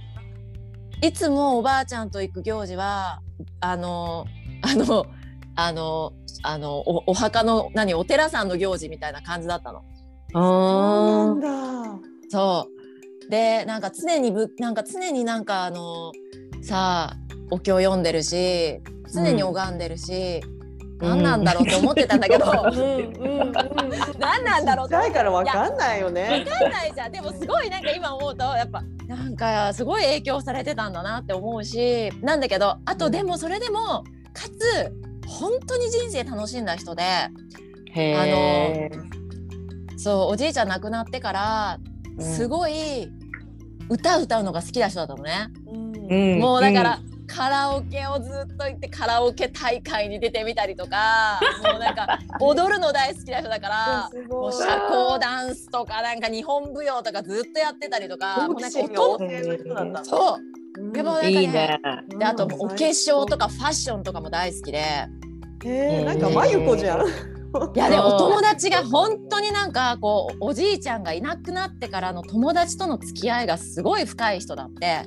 [1.00, 3.20] いつもおばあちゃんと行く行事は
[3.60, 4.26] あの
[4.62, 5.06] あの
[5.54, 9.82] あのあのおお墓の何お寺さんの行事みたいな感じだったの。
[10.32, 11.48] そうあなんだ。
[12.28, 12.68] そ
[13.26, 13.30] う。
[13.30, 16.12] でなんか常にぶなんか常になんかあの
[16.62, 17.16] さあ
[17.50, 18.80] お経読んでるし
[19.12, 20.40] 常に拝んでるし、
[21.00, 23.52] 何なんだろうって思ってたんだけど、うんうんうん。
[24.18, 26.44] 何なんだろういからわかんないよね。
[26.46, 27.12] わかんないじゃん。
[27.12, 32.10] でもすごいなんか今思うとやっぱなんかすごい影響されてたんだなって思うし。
[32.20, 34.92] なんだけどあとでもそれでもかつ
[35.26, 37.02] 本当に人生楽しんだ人で。
[37.92, 38.90] へ
[39.96, 41.78] そうおじいちゃん亡くなってから
[42.20, 43.10] すごい
[43.88, 45.48] 歌歌うのが好きな人だったのね。
[46.10, 46.38] うん。
[46.38, 54.10] もうだから、カラオケをずっと行ってカラオケ大会に出てみたりとか もうなんか踊るの大好きな人だから。
[54.28, 60.82] もう社交ダンスとかなんか日本舞踊とかずっとやってたりとかもうなんか好奇心が音そう。
[60.82, 60.88] う。
[60.88, 61.52] んでもなんかいいね。
[62.08, 62.18] ね。
[62.18, 64.78] であとお化粧とかファッションとかも大好きで。
[64.78, 65.08] へ
[65.64, 67.06] えなんかまゆこじゃん。
[67.74, 75.04] いやでお友達が本当になんかこうおじいちゃんがいなくなってからの友達との付き合いがすごい深い人だって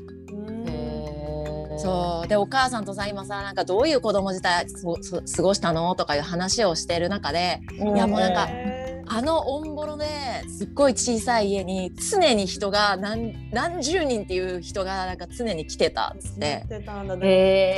[1.77, 2.27] そう。
[2.27, 5.95] でお母さんとさ今さなんかどういう子供時代過ごしたの？
[5.95, 8.70] とかいう話をしてる中でいやもうなんかへ
[9.13, 10.05] あのオンボロで
[10.47, 16.39] すっごい小さい家に常に人が何何十人っていう人がなんか常に来てたっつっー。
[16.39, 17.17] て知ってたんだ。
[17.17, 17.75] ね。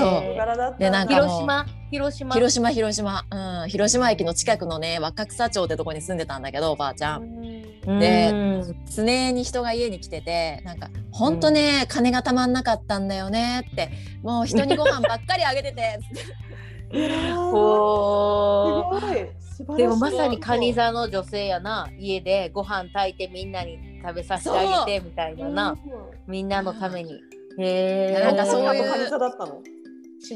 [0.77, 1.65] でなんか広島？
[1.89, 2.35] 広島？
[2.35, 3.25] 広島広島。
[3.31, 7.41] うん広島駅の近くのね若草町ってとこに住んでたんだけどおばあちゃん。
[7.41, 8.75] でうん。
[8.95, 13.89] 常に人が家に来ててなんか「ほんとね、金がたまんなかったんだよね」って
[14.21, 15.99] 「もう人にご飯ばっかりあげてて」
[17.35, 18.99] おー。
[18.99, 19.42] すごい
[19.77, 21.89] でもまさにカニ座の女性やな。
[21.99, 25.77] 家でご飯炊いてみんなに食べさせてあげてみたいなな。
[26.27, 27.13] みんなのために。
[27.59, 29.61] へえなんかそういうカニ座だったの？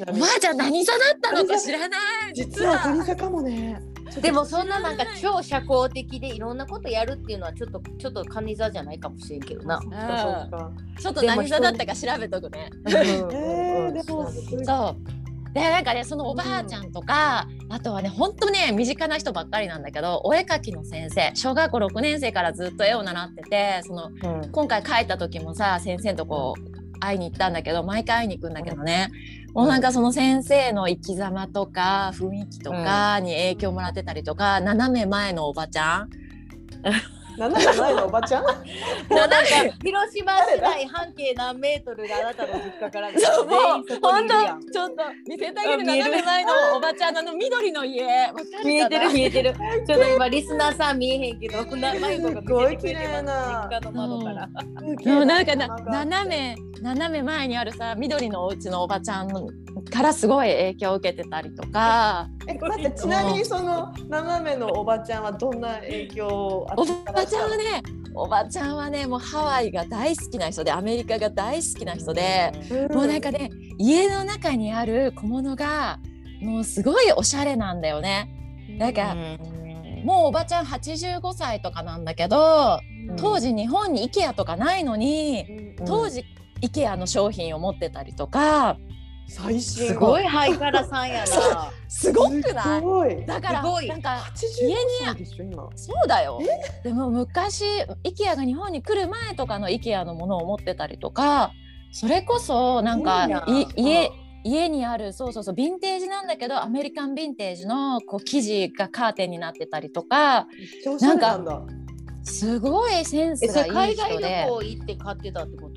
[0.09, 1.89] おばあちゃん何座だったのか知らない。
[2.33, 3.81] 実はカニ座かもね。
[4.21, 9.79] でもそんななんか超社交的でいろんなことやるっていうのはちょっとちょっとカニ座じゃないかもしれんけどな。
[10.99, 12.69] ちょっと何座だったか調べとくね。
[12.87, 14.65] えー、でもすごい。
[14.65, 15.16] そう
[15.57, 24.51] でなんかねそのおばあちゃんとか、あとはねほんとね身近な人ばっかりなんだけどお絵描きの先生小学校6年生からずっと絵を習っててそのうん。
[24.51, 26.53] 今回帰った時もさ先生のとこ
[26.99, 29.09] 会いに行ったんだけど毎回会いに行くんだけどね、
[29.53, 36.09] もうなんかその先生の生き様とか雰囲気とかに影響もらってたりとか、斜め前のおばちゃん
[37.37, 38.43] 七年前のおばちゃん？
[39.09, 39.35] なんか
[39.83, 43.09] 広島市内半径何メートルがあなたの実家から。
[43.19, 44.47] そうも全員うそこにいるやん。
[44.53, 44.95] 本当ちょっと
[45.27, 45.83] 見せてあげる。
[45.85, 48.31] 斜め前のおばちゃんのあの緑の家
[48.65, 49.53] 見えてる見えてる。
[49.87, 54.47] ちょっと今リスナーさん見えへんけどなマイコが見せてくれてます実家の窓から。
[55.13, 59.27] もうなんかな斜め斜め前にあるさ緑のお家のおばちゃん
[59.91, 62.27] からすごい影響を受けてたりとか。
[62.47, 67.83] え待ってちなみにその斜めのおばちゃんはどんな影響を与おえたばちゃんはね
[68.15, 72.51] おばちゃんはねもうハワイが大好きな人でアメリカが大好きな人で、
[72.91, 75.99] もうなんかね家の中にある小物が
[76.41, 78.33] もうすごいおしゃれなんだよね。
[78.79, 79.15] なんか
[80.03, 82.79] もうおばちゃん85歳とかなんだけど
[83.17, 86.23] 当時日本に IKEA とかないのに当時
[86.61, 88.77] IKEA の商品を持ってたりとか
[89.29, 91.71] 最新すごいハイカラさんやな。
[91.89, 92.79] すごくない？
[92.79, 93.25] すごい。
[93.25, 93.87] だからすごい。
[93.87, 94.73] なんか85
[95.05, 95.69] 歳でしょ今。
[95.75, 96.39] そうだよ。
[96.83, 97.65] でも昔
[98.05, 101.51] IKEA が日本に来る前とかの IKEA のものを持ってたりとか
[101.91, 104.11] それこそなんかいいない家
[104.43, 110.47] 家にあるそうそうそうヴィンテージなんだけどアメリカンヴィンテージのこう生地がカーテンになってたりとか
[111.01, 111.61] なんだ。
[112.23, 115.76] すごいセンスがいい海外人で旅行行って買ってたってこと？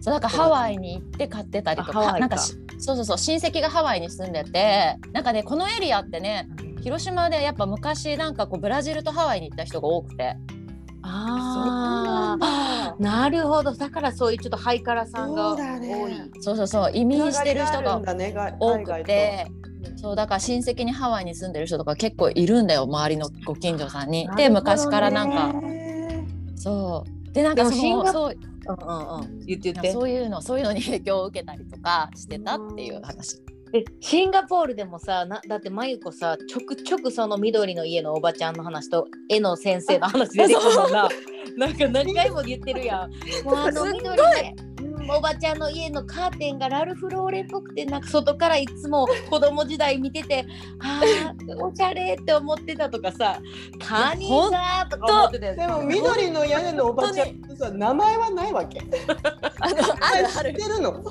[0.00, 2.18] そうだからハワイに行って買ってたりとかか。
[2.18, 6.48] なんかしそうそうそう親戚がハワイに住んでてなんかねこのエリアってね
[6.80, 10.36] 広島でやっぱ昔なんかこうブラジルとハワイに行った人が多くて。
[11.02, 13.72] ああなるほど。
[13.72, 15.96] だからそういうちょっとハイカラさんがそうだね。
[15.96, 16.42] 多い。
[16.42, 17.96] そうそうそう移民してる人が
[18.60, 19.46] 多くて。
[19.96, 24.28] そうだから親戚にハワイに住んでる人とか結構いるんだよ周りのご近所さんに。
[24.36, 25.52] で昔からなんか。
[25.66, 26.24] へ
[26.56, 27.32] そう。
[27.32, 28.36] でなんかそのそう
[28.68, 29.46] うんうんうん。
[29.46, 29.92] 言って言って。
[29.92, 33.42] そういうのそういうのに影響を受けたりとかしてたっていう話。
[33.72, 41.08] でシンガポールでもさなだってまゆこさちょくちょくその緑の家のおばちゃんの話と絵の先生の話出てくるもんな。
[41.56, 43.44] なんか何回も言ってるやん。
[43.44, 43.98] もうあのすっごい。
[44.06, 44.77] 緑
[45.16, 50.46] おばちゃんの家のカーテンがラルフ・ローレンっぽくてなんか外からいつも子供時代見てて
[50.80, 53.38] あーおしゃれって思ってたとかさ
[53.84, 58.80] カニだとか思ってたよでも緑の屋根のおばちゃんってさ名前はないわけ。
[59.60, 61.02] あのあるあ知っるてるの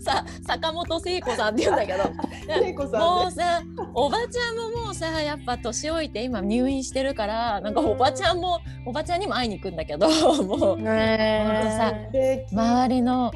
[0.00, 2.04] さ坂本聖子さんって言うんだけど。
[2.46, 3.62] 聖子さんもうさ
[3.94, 10.08] おばちゃんももうさやっぱ年老いて今入院してるからなんかおばちゃんもおばちゃんにも会いに行くんだけど。
[10.44, 12.52] もうさ素敵。
[12.52, 13.32] 周りの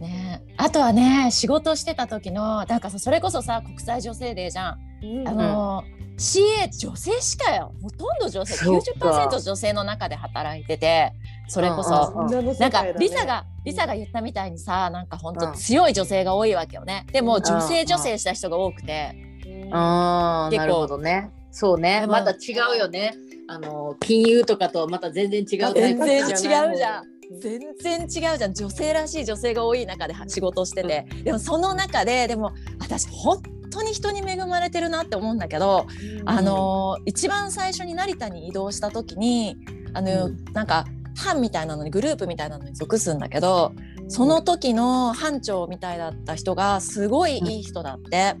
[0.00, 0.42] ね。
[0.56, 4.78] あとはね仕事してた時のなんかさそれこそさ国際女性デーじゃん。
[5.02, 5.84] うんあの
[6.18, 7.72] CA 女性しかよ。
[7.80, 9.28] ほとんど女性そうか。
[9.30, 11.12] 90%女性の中で働いてて
[11.48, 12.12] それこうんそ。
[12.14, 12.26] うん。
[12.26, 15.54] 女の世なんかリサがリサが言ったみたいにさなんか本当うん。
[15.54, 17.06] 強い女性が多いわけよね。
[17.12, 19.12] でもうん女性女性した人が多くて。
[19.44, 19.52] うん。
[19.52, 19.76] 結構。
[19.76, 21.30] ああなるほどね。
[21.50, 22.06] そうね。
[22.06, 22.36] また違
[22.74, 23.14] うよね。
[23.48, 27.04] あの金融とかとはまた全然違う全然違うじゃん。
[27.40, 28.54] 全然違うじゃん。
[28.54, 31.06] 女性らしい女性が多い中で仕事をしてて。
[31.24, 35.86] でもその中ででも私本当に人に恵まれてるなって思うんだけど
[36.24, 39.56] あのー一番最初に成田に移動した時に
[39.92, 40.44] あの、うん。
[40.52, 40.86] なんか
[41.18, 43.72] 班みたいなのにグループみたいなのに属すんだけど
[44.08, 48.36] その時の班長みたいだった人がすごいいい人だって。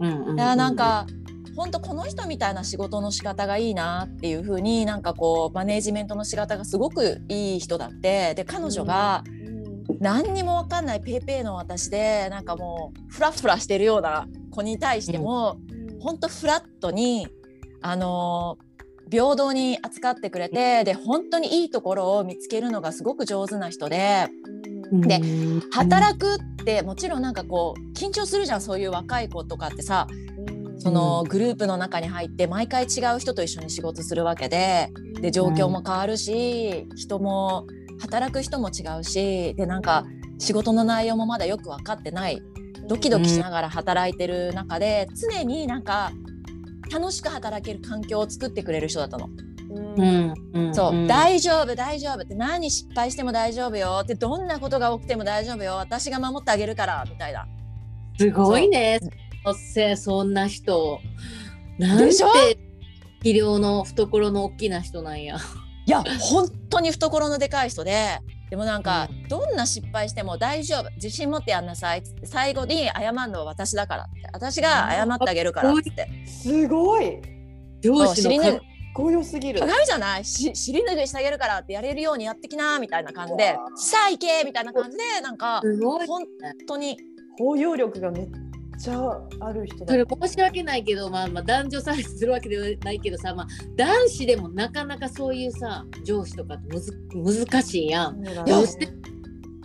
[0.00, 0.30] うん。
[0.30, 1.06] うなんか
[1.56, 8.34] 本当この人みたいな仕事の仕方がいいなっていう風になんかこうマネージメントの仕方がすごくいい人だって。
[8.34, 9.22] で彼女が
[10.00, 15.58] 何にも分かんないペーペーの私でなんかもうフラフラしてるような子に対しても、
[16.00, 17.28] 本当フラットに
[17.82, 18.73] あのー
[19.10, 24.28] 平等に扱ってくれてで本当にいいところを見つけるのがすごく上手な人で
[24.92, 25.20] で
[25.72, 30.06] 働くってもちろんなんかこう緊張するじゃんそういう若い子とかってさ。
[30.76, 34.90] そのグループの中に入って毎回違う人と一緒に仕事するわけで
[35.22, 37.66] で状況も変わるし人も
[38.00, 40.04] 働く人も違うしでなんか
[40.38, 42.42] 仕事の内容もまだよく分かってない。
[42.86, 46.12] ドキドキしながら働いてる中で常になんか
[46.90, 49.28] 楽しく働ける環境を作ってくれる人だったの。
[49.74, 52.34] うんうんそう、ん大丈夫大丈夫って。
[52.34, 54.14] 何失敗しても大丈夫よって。
[54.14, 55.74] どんなことが起きても大丈夫よ。
[55.76, 57.46] 私が守ってあげるからみたいな。
[58.18, 59.00] すごいね。
[59.46, 61.00] おっせそんな人
[61.78, 62.28] なんてでしょ？
[63.22, 65.36] 器量の懐の大きな人なんや。
[65.86, 68.20] いや本当に懐のでかい人で
[68.54, 70.90] でもなんか、どんな失敗しても大丈夫。
[70.94, 71.98] 自信持ってやんなさい。
[71.98, 74.22] っつって最後に謝るのは私だからって。
[74.32, 76.08] 私が謝ってあげるからっつって。
[76.24, 77.20] すごい。
[77.80, 78.60] 上司のかそう尻拭い
[78.94, 79.58] 強よすぎる。
[79.58, 80.24] 鏡じゃない？
[80.24, 86.22] し尻拭いしてあげるからってやれるようにやってきなみたいな感じでさあ行けみたいな感じでなんかすごい本
[86.68, 86.96] 当に。
[87.36, 88.28] 包容力がめっ
[88.76, 98.22] ちゃある人だそれ申し訳ないけど、まあ、まあ男女差別するわけではないけどさ、まあ、男子でもなかなかそういうさ上司とかってむず難しいやん。
[98.22, 98.88] どうして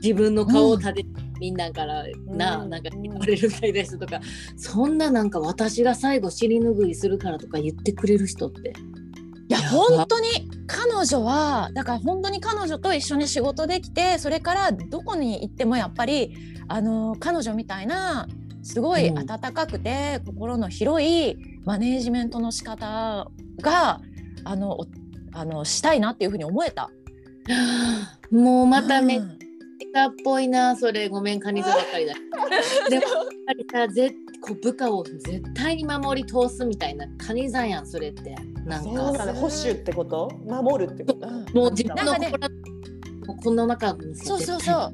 [0.02, 1.06] 自分の顔を立て、
[1.40, 2.70] みんなからな、うん。
[2.70, 4.22] なんか言われるみたいな人とか、
[4.56, 8.74] そんななんか私が最後尻拭いするからとか言ってくれる人って。
[9.50, 10.28] いや本当に
[10.68, 18.28] 彼女はだから本当に彼女と一緒に仕事できてそれからどこに行ってもやっぱりあの彼女みたいな
[18.62, 23.28] すごいうん温かくて、心の広いマネージメントの仕方
[23.62, 24.02] が
[24.44, 24.88] あのお
[25.34, 26.90] あのしたいなっていうふうに思えた。
[28.32, 29.40] もうまためっうん
[29.92, 32.14] ちゃっぽいなそれごめんカニ座ばっかりだ。
[32.90, 33.12] でもやっ
[33.48, 38.36] ぱりさぜこう部下を絶対に守り通すみたいなカニ座やんそれって。
[38.66, 40.30] なんそうかだね保守ってこと？
[40.46, 41.28] 守るってこと？
[41.28, 42.30] うんもう自分の心
[43.26, 44.94] もうこの中そうそうそう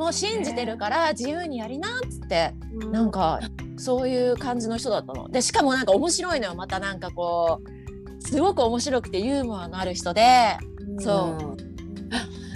[0.00, 2.90] もう信じてるから自由にやりなっつってうん。
[2.90, 3.38] なんか
[3.76, 5.28] そういう感じの人だったの。
[5.28, 6.54] でしかもなんか面白いのよ。
[6.54, 10.56] またなんかこうすごく面白くてユーモアのある人で。
[11.00, 11.44] そう。
[11.44, 11.70] うん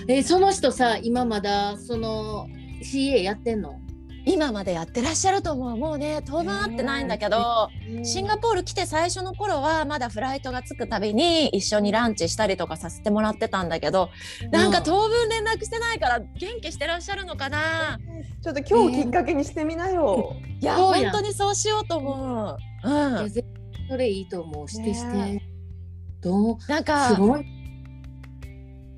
[0.07, 2.47] えその人さ今まだその
[2.83, 3.79] CA やってんの？
[4.27, 5.77] 今までやってらっしゃると思う。
[5.77, 7.69] もうね当分会ってないんだけど
[8.03, 14.11] シンガポール来て最初の頃はまだフライトが着くたびに一緒にランチしたりとかさせてもらってたんだけど
[14.51, 17.99] なんか当分連絡してないから元気してらっしゃるのかな？
[18.43, 20.37] ちょっと今日きっかけにしてみなよ。
[20.61, 21.13] いやそうやん。
[21.13, 22.89] 本当にそうしようと思う。
[22.89, 24.69] うん、それいいと思う。
[24.69, 25.43] してして、ね
[26.21, 26.59] どう？
[26.69, 27.47] なんかすごい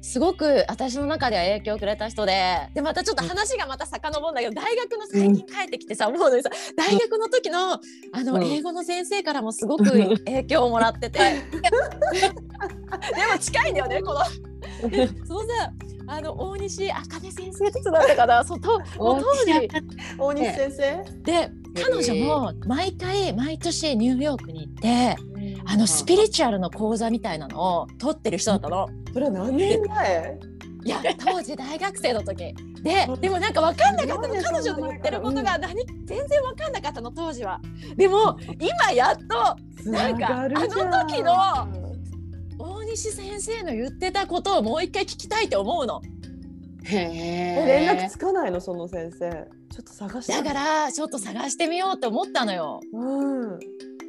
[0.07, 7.79] すごく私の中では影響をくれた人ででまたちょっと話がまた遡るんだけど大学の最近帰ってきてさ、思うのにさ大学の時のあ
[8.23, 8.45] の、うん。
[8.45, 9.85] 英語の先生からもすごく
[10.25, 11.19] 影響をもらってて。
[11.19, 11.25] で
[13.33, 14.21] も近いんだよねこの。
[15.27, 15.73] そのさ
[16.07, 18.45] あの大西茜先生って人だったかな。
[18.45, 19.69] そうと当時
[20.17, 21.05] 大西先生。
[21.23, 25.17] で彼女も毎回毎年ニューヨークに行って
[25.65, 28.89] あのスピリチュアルの講座みたいなのを取ってる人だったの。
[29.17, 30.39] それは何年前？
[30.85, 32.55] いや当時大学生の時。
[32.83, 34.35] ででもなんか分かんなかったの。
[34.43, 37.59] 彼女の言ってることが何全然分かんなかったの当時は。
[37.97, 41.33] でも今やっとなんかあの時の
[42.59, 46.03] 大西先生の言ってたことをもう一回聞きたいって思うの。
[46.85, 47.09] へえ。
[47.59, 47.87] え。
[47.87, 48.61] 連絡つかないの？
[48.61, 49.31] その先生。
[49.71, 50.35] ちょっと探して。
[50.35, 52.81] だからちょっと探してみようって思ったのよ。
[52.93, 53.59] うん。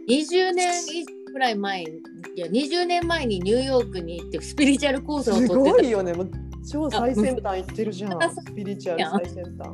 [0.10, 1.88] 20年以上くらい前い
[2.36, 6.14] や20年前にニューヨークに行ってスピリチュアルコースをす取ってたごいよね。
[6.14, 6.32] もう
[6.70, 8.30] 超最先端行ってるじゃんあ。
[8.30, 9.70] スピリチュアル最先端。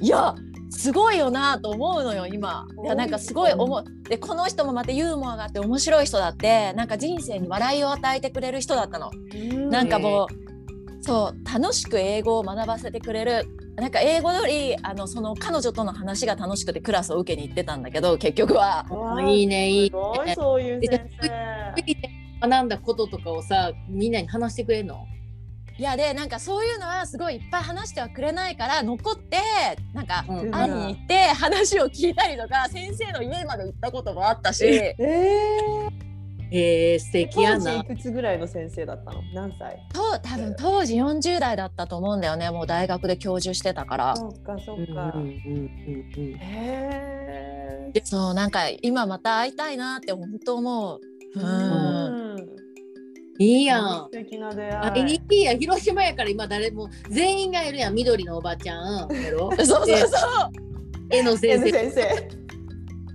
[0.00, 0.34] いや
[0.70, 9.10] すごいよなと思うのよ今いやなんかすごい思うでこの人もまたユーモアがあって面白い人だってなんか人生に笑いを与えてくれる人だったの。
[9.70, 13.46] なんかもうそう楽しく英語を学ばせてくれる
[13.76, 18.84] なんか英語よりあのその彼女との話が楽しくてクラスを受けに行ってたんだけど結局は。
[19.26, 22.48] いいねいいすごいそういう先生。
[22.48, 25.06] 学んだこととかをさみんなに話してくれるの？
[25.78, 29.38] いやでなんかそういうのはすごいいっぱい話してはくれないから残って
[29.94, 30.50] なんかうん。
[30.50, 34.66] 会いに行って話を聞いたりとか先生の家まで行ったこともあったし。
[34.66, 34.94] え
[36.54, 39.22] えー、素ー、敵やな当時いくつぐらいの先生だったの？
[39.34, 39.78] 何歳？
[39.92, 44.16] と多分当時40代だったと思うんだよねもう大学で教授してたから。
[44.16, 45.12] そっかそっうんうんか。
[45.14, 48.00] うんうんへえ。
[48.04, 51.00] そうなんか今また会いたいなって本当思う。
[51.34, 52.48] うんうん。
[53.38, 55.18] いいやん素敵な出あ会い。
[55.18, 59.14] NT や広島やから今誰も全員がいるやん緑のおばちゃん そ
[59.54, 59.88] うそうそう。
[61.10, 62.02] 絵の先生先生。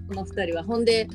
[0.08, 1.08] この二人はほんで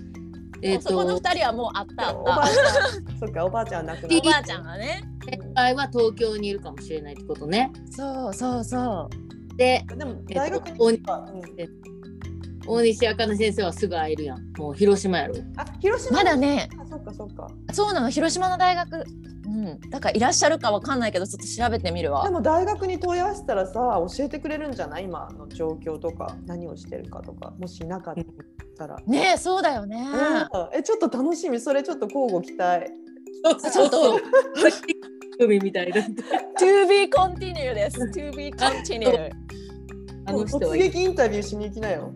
[0.62, 3.18] えっ、そこのと二人はもうあったあおばあっちゃん。
[3.18, 4.28] そっかおばあちゃんは亡くなった。
[4.28, 5.02] おばあちゃんがね。
[5.24, 9.10] 先輩は東京にいるかもしれないってことねそうそうそ
[9.52, 9.56] う。
[9.56, 9.96] でた。
[9.96, 11.02] でも大学に
[11.58, 11.92] えっと
[12.66, 17.48] 大西あかね先生はすぐ会えるやんもう広島やろあ広島まだねあそっかそっか。
[17.72, 19.04] そうなの広島の大学。
[19.52, 19.90] うん。
[19.90, 22.30] だからいらっしゃるかわかんないけどちょっと調べてみるでわ。
[22.30, 23.72] も大学に問い合わせたらさ
[24.16, 25.04] 教えてくれるんじゃない？
[25.04, 28.14] 今の状況とか何をしてるかとかもしなかっ
[28.78, 28.96] たら。
[29.06, 29.96] ねえそうだよね。
[30.00, 32.86] うんえちょっと楽しみそれちょっと交互期待。
[33.72, 34.18] ちょっと
[35.40, 36.00] 海みたいだ
[36.58, 37.98] to be continue です。
[38.14, 39.30] to be continue。
[40.24, 42.12] あの人突はい撃インタビューしに行きなよ。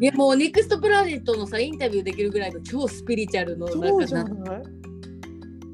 [0.00, 4.62] いやもうネクストプラネットのさインタビューできるぐらいの超スピリチュアルのなそうじゃんかなな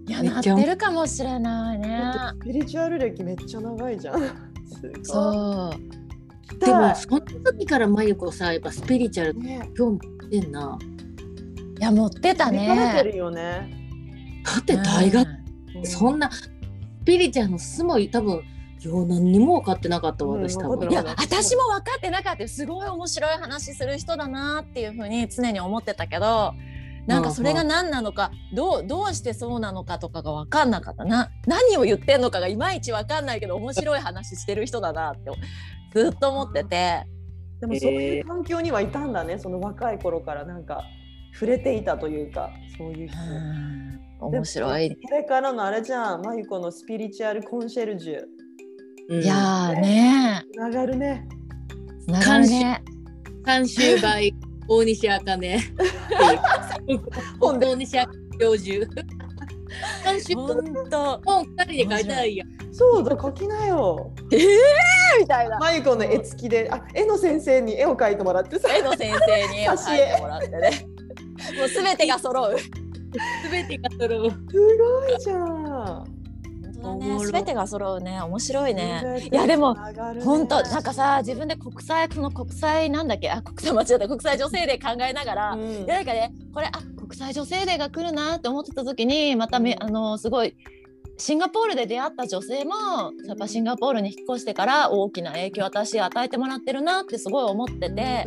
[0.07, 2.12] いいやなってるかもしれないね。
[2.40, 4.20] スピリチュアル歴めっちゃ長いじゃん。
[5.02, 6.59] そう。
[6.59, 10.78] でもその時からまゆこさやっぱスピリチュアルね興味持ってんな。
[11.80, 13.12] いや持ってた見かれてね。
[13.12, 13.70] るよね。
[14.44, 15.44] だって大学、うん
[15.86, 16.48] そんなス
[17.05, 18.42] ピリチュアルのすごい多分
[18.82, 20.88] よう何にも分かってなかったわうん私多分。
[20.90, 26.55] いや私も分かってなかったよすごい面白い話する人だなっていうふうに常に思ってたけど
[27.07, 35.30] なんかそれが何なのかどうどうしてそうなのかとかが分かんなかったな何を言ってんのかがいまいち分かんないけど面白い話してる人だなって
[35.94, 37.05] ずっと思ってて
[37.61, 39.38] でもそういう環境にはいたんだね。
[39.38, 40.84] その若い頃からなんか
[41.32, 43.18] 触れていたというかそういう人。
[44.20, 44.90] 面白い。
[44.90, 48.22] これからのあれじゃん、まゆこのスピリチュアルコンシェルジュ。
[49.09, 51.28] うんいやーねつながるね。
[52.00, 52.82] つながるね。
[53.44, 54.34] 監修 by
[54.68, 55.74] 大西あかね。
[57.40, 58.86] 本で大西あか教授。
[60.04, 62.48] 監修ほんと本二人で書いてないやん。
[62.72, 64.12] そうだ、書きなよ。
[65.20, 65.58] みたいな。
[65.58, 68.74] まゆこの絵付きで、あ、絵の先生に絵を描いてもらってさ。
[68.74, 70.86] 絵の先生に絵を描いてもらってね。
[71.58, 72.58] もうすべてが揃う。
[72.58, 72.70] す
[73.50, 74.30] べてが揃う。
[74.30, 74.36] す
[74.78, 76.13] ごいじゃん。
[76.85, 77.12] 本当だね。
[77.12, 78.20] おもろすべてが揃うね。
[78.20, 79.28] 面白いね。
[79.30, 79.74] いやでも
[80.22, 83.30] 本当なんかさ自分で国際その国際なんだっけ？
[83.30, 84.09] あ国際間違えた。
[84.09, 85.61] 国際女性デー考えながら、うん。
[85.61, 86.70] いやなんかねこれあ
[87.01, 89.82] 国際女性デーが来るなって思ってた時にまため、うん。
[89.82, 90.55] あのすごい
[91.16, 92.72] シンガポールで出会った女性も
[93.26, 98.26] やっぱシンガポールに引っ越してから大きな影響を私与えてもらってるなってすごい思ってて、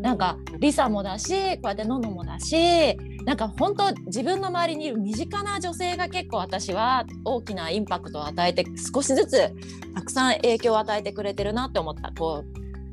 [0.00, 8.64] なんかリサもだしこうやってノノもだしなんか本当自分の周りにいる身近な女性が結構私は大きなインパクトを与えて
[8.94, 9.52] 少しずつ
[9.94, 12.44] たくさん影響を与えてくれてるなって思ったこ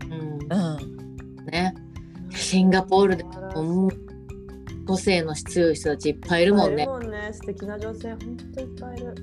[0.03, 0.07] う。
[0.07, 0.13] ん。
[0.13, 1.73] う、うん、ね。
[2.31, 3.89] シンガポールでも
[4.85, 6.91] 個性の強い人たちいっぱいいるもんねいる。
[6.91, 7.29] もんね。
[7.31, 9.15] 素敵な女性、本当いっぱいいる。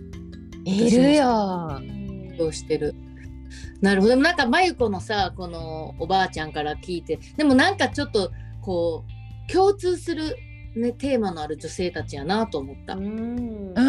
[0.65, 1.81] いるよ
[2.39, 2.95] どうしてる。
[3.81, 4.11] なるほど。
[4.11, 9.05] でもなんかまゆこのさこのおばあちゃんから聞いてでもなんかちょっとこ
[9.49, 10.37] う共通する、
[10.77, 12.95] ね、テーマのある女性たちやなと思った。
[12.95, 13.73] うん。
[13.75, 13.81] う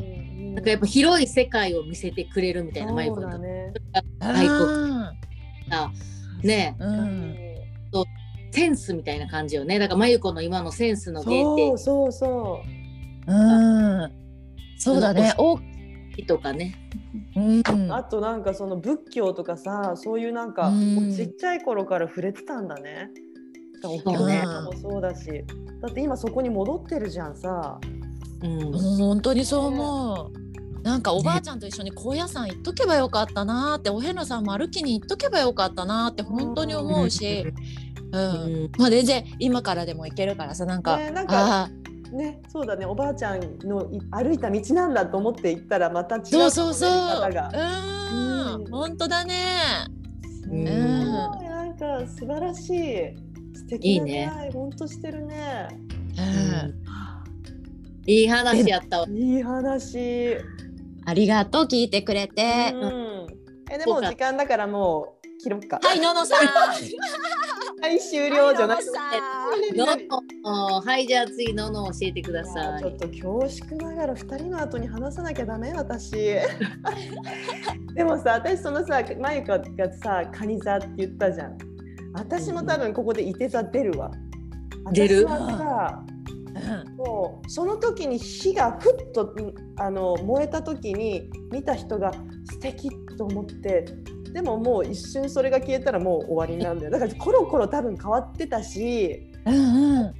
[0.00, 3.72] んなんかやっぱ広い世界を見せてくれるみたいなまゆこそうのだね。
[4.20, 5.04] 外国うん
[5.68, 5.90] さ
[6.42, 7.36] ねうん
[8.54, 9.80] センスみたいな感じよね。
[9.80, 12.62] だからまゆこの今のセンスの原そうそうそ
[13.26, 13.32] う。
[13.32, 14.12] ん。
[14.78, 15.34] そうだね。
[15.38, 16.76] お点とかね。
[17.34, 17.58] うん。
[17.58, 17.62] う。
[17.90, 20.72] あとなんかその仏教とかさ、そういうなんか、
[21.16, 23.10] ちっちゃい頃から触れてたんだね。
[23.82, 24.42] おそう経ね。
[24.42, 25.44] とかもそうだし、
[25.82, 27.80] だって今そこに戻ってるじゃんさ。
[28.40, 28.72] うん。
[28.72, 30.80] 本当にそう思う。
[30.84, 37.52] なんかおばあちゃんと一緒に高野山行っとけばよかったなーっておへなさんも歩きに行っとけばよかったなーって本当に思うし、
[38.14, 38.54] うん。
[38.54, 38.70] うん。
[38.78, 41.70] まあ全然今からでも行けるからさなんか,、ねなんかあ
[42.12, 46.90] ね、そうだね、おばあちゃんのい歩いた道なんだと思って行ったらまた違うーそうそうそう。
[46.90, 47.50] 見方が。
[48.54, 48.62] うん。
[48.62, 48.70] うん。
[48.70, 49.34] 本当だね。
[50.48, 50.64] うん。
[50.64, 53.24] なんか素晴らしい。
[53.54, 55.68] 素敵な出会い本当してるね。
[56.16, 56.84] うん。
[58.06, 59.06] いい話やったわ。
[59.08, 60.36] いい話。
[61.06, 62.72] ありがとう聞いてくれて。
[62.74, 63.26] うん。
[63.72, 65.80] えでも時間だからもう切ろっか。
[65.82, 66.38] はいののさん。
[67.82, 68.90] はい終了じゃなくて。
[68.94, 68.98] は
[70.98, 72.80] い、じゃあ次のの教えてください。
[72.80, 76.12] ちょっと恐縮ながら2人の後に話さなきゃダメ私。
[77.94, 81.56] でもさ私そのさまゆかがさカニ座って言ったじゃん。
[82.14, 84.10] 私も多分ここでいて座出るわ。
[84.92, 85.26] 出る？
[85.26, 86.04] 私はさ
[86.96, 92.12] もうその時に火がふっとんあの燃えた時に見た人が
[92.44, 93.84] 素敵と思って
[94.34, 96.90] でももう一瞬それが消えたらもう終わりなんだよ。
[96.90, 100.14] だからコロコロ多分変わってたしうんうん。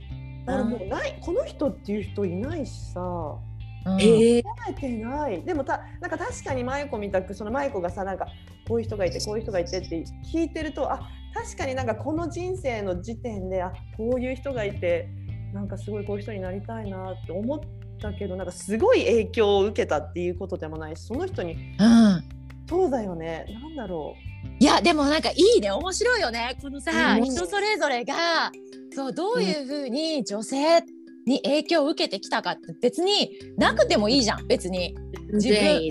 [0.47, 3.01] だからもうないこの人っていう人いないしさ。
[3.01, 4.01] うん。
[4.01, 5.43] ええ考えてない。
[5.43, 8.29] でもたなんか確かに舞子みたくその舞子がさなんか
[8.69, 15.09] こういう人がいてこういう人がいてって聞いてるとあ確かになんかこの人生の時点であこういう人がいて
[15.53, 17.61] なんかすごいこういう人になりたいなって思っ
[18.01, 22.24] たけどなんかすごい影響を受けたっていうことでもないしその人にうん。
[22.69, 23.47] そうだよね。
[23.63, 24.15] なんだろ
[24.61, 25.71] いやでもなんかいいね。
[25.71, 26.57] 面白いよね。
[26.61, 27.25] このさうん。
[27.25, 28.51] 人それぞれが
[28.95, 30.83] そうどういうふうに女性
[31.27, 34.47] に影響を受けてきたかって別になくてもいいじゃん。
[34.47, 34.95] 別に。
[35.33, 35.57] 自分。
[35.57, 35.91] ね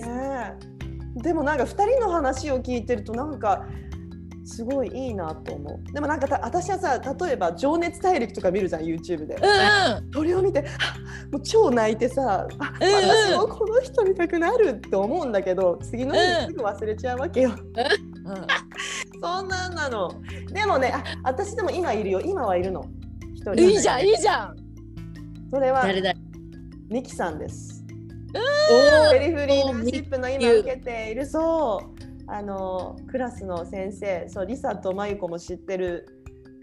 [1.19, 1.21] え。
[1.21, 3.65] でもなんか2人の話を聞いてるとなんか
[4.46, 9.36] すごいいいなと思うでもなんかた私はさ例えば「情熱大陸」とか見るじゃん YouTube で。
[9.36, 10.64] うんそれを見てあ
[11.32, 17.52] もう超泣いてさあうんうん私もこの人見たくなるって思うんだけど次の日にすぐ忘れちゃうわけよ。
[19.22, 20.12] そんなんなの。
[20.52, 22.86] でもねあ私でも今いるよ今はいるの。
[23.34, 24.56] 一人いいじゃんいいじゃん。
[25.52, 26.14] それは誰だ？
[26.89, 27.84] ミキさんです。
[28.36, 36.07] おペリフリーダーシップの今受けているそうあのクラスの先生そうリサとマユコも知ってる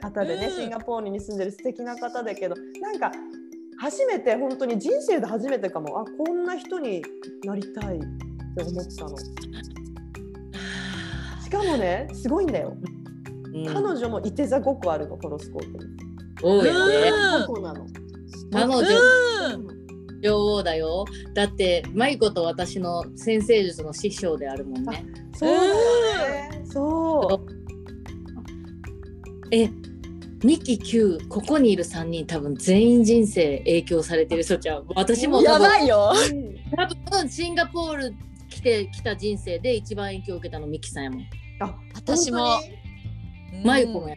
[0.00, 0.56] 方でね、うん。
[0.56, 3.12] シンガポールに住んでる素敵な方だけどなんか
[3.78, 6.00] 初めて本当に人生で初めてかも。
[6.00, 7.02] あこんな人に
[7.44, 9.16] なりたいって思ったの。
[11.42, 12.76] しかもねすごいんだよ、
[13.54, 13.64] うん。
[13.66, 15.84] 彼女もいて座5個あるのホロスコープに。
[16.42, 17.10] 多いよね。
[17.44, 17.86] 5個なの。
[18.52, 18.80] 彼女。
[18.80, 20.20] うん。
[20.22, 21.04] 女王だよ。
[21.34, 25.04] だって、舞子と私の先生術の師匠であるもんね。
[25.40, 27.50] そうだよねそう
[29.52, 34.86] え、2期9、ここにいる3人多分全員人生影響されてる人ちゃう。
[34.94, 36.12] 私も多や分ばいよ。
[36.14, 38.14] うん多分シンガポール
[38.48, 41.24] 来てきた人生で一番影響を受けたのミキさんやもん。
[41.60, 42.38] あ私も
[43.50, 44.16] 本舞子もや。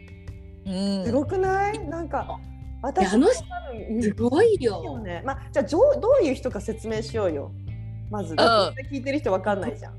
[0.66, 1.78] うんすごくない？
[1.88, 2.38] なんか
[2.82, 3.44] 私あの人
[4.02, 4.98] すごいよよ。
[5.00, 5.22] ね。
[5.24, 7.50] まあ、じゃあ、じょうどういう人か説明しようよ。
[8.10, 9.94] まず、聞いてる人わかんないじゃん。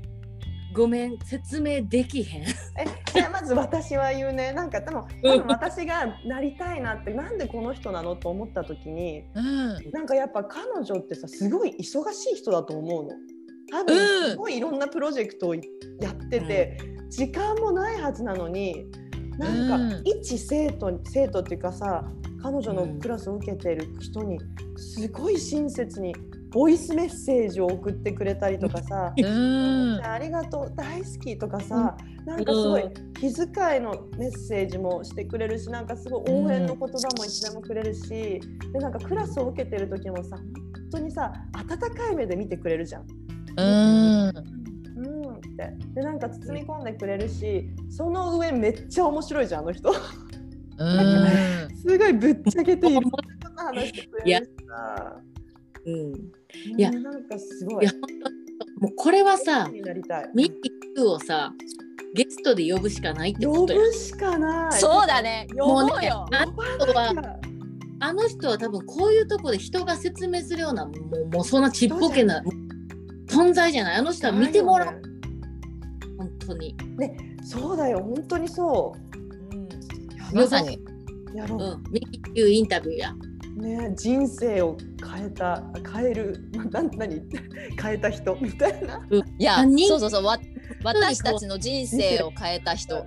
[0.76, 2.42] ごめん、説明できへん。
[2.42, 2.46] え、
[3.14, 4.52] じゃあ、まず私は言うね。
[4.52, 9.24] なんか、でも、多分私がなりたいなって、なんでこの人なのと思った時に。
[9.34, 13.10] うんなんか、やっぱ彼女ってさ、すごい忙しい人だと思うの。
[13.70, 15.62] 多うん分、すごいいろんなプロジェクトをや
[16.10, 18.86] ってて、時間もないはずなのに。
[19.38, 22.04] なんか、うん一生徒、生徒っていうかさ。
[22.42, 24.38] 彼女のクラスを受けている人に
[24.76, 26.14] すごい親切に
[26.56, 31.94] ボイスメッセージを送ってくれたりとかさ「うんありがとう大好き」とかさ、
[32.24, 32.82] なんかすごい
[33.20, 36.86] 気遣いのメッセージもしてくれるしなんかすごい応援の言葉
[37.18, 38.40] もいつでもくれるし、
[38.72, 40.46] でなんかクラスを受けてる時もさ本
[40.92, 43.06] 当にさ温かい目で見てくれるじゃん。
[43.58, 44.28] うん。
[44.28, 45.74] うんって。
[45.94, 49.90] でなんか包み込んでくれるしその上めっちゃ面白いじゃんあの人。
[49.90, 51.68] うん。
[51.76, 55.20] すごいぶっちゃけていろんな話してくれるしさ。
[55.84, 56.35] うん。
[56.54, 57.84] いいやなんかすごい。
[57.84, 58.46] いや、本当に
[58.80, 60.30] もうこれはさ、になりたい。
[60.34, 61.52] ミキ9をさ、
[62.14, 63.80] ゲストで呼ぶしかないって呼ことよ。
[63.80, 64.72] ぶしかない。
[64.72, 65.46] そうだね。
[65.50, 67.38] 呼ぼうもうねよあの人は
[67.98, 72.42] あの人は多分こういうとこで人が説明するようなもうもうそんなちっぽけな
[73.28, 73.96] 存在じゃない。
[73.96, 75.00] あの人は見てもらう、ね。
[76.18, 76.76] 本当に、
[77.42, 78.00] そうだよ。
[78.00, 78.94] 本当にそ
[80.32, 80.78] まさに。
[81.34, 81.36] う。
[81.36, 81.88] やろう。
[81.88, 83.10] ん、ミキ9インタビューや。
[83.10, 83.25] う、
[83.56, 84.76] ね人生を
[85.14, 85.62] 変えた
[85.94, 87.22] 変えるま な何？
[87.80, 88.36] 変えた人？
[88.40, 89.06] みたいな。
[89.38, 90.24] いやそうそうそう。
[90.24, 90.38] わ
[90.84, 93.06] 私たちの人生を変えた人。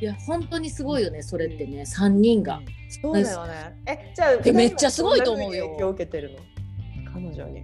[0.00, 1.82] いや本当にすごいよねそれってね。
[1.82, 2.60] 3人が。
[3.02, 3.52] そうだよね。
[3.86, 5.66] えじゃあえめっちゃすごいと思うよ。
[5.68, 6.38] 影響を受けてるの？
[7.12, 7.62] 彼女に。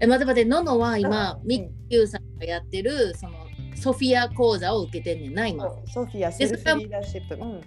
[0.00, 0.44] え待って待って。
[0.44, 1.48] ののは今うん。
[1.48, 3.32] ミキ9さんがやってるその
[3.74, 5.68] ソフィア講座を受けてんねんな今。
[5.86, 7.34] ソフィアセルフリーダーシップ。
[7.34, 7.60] うん。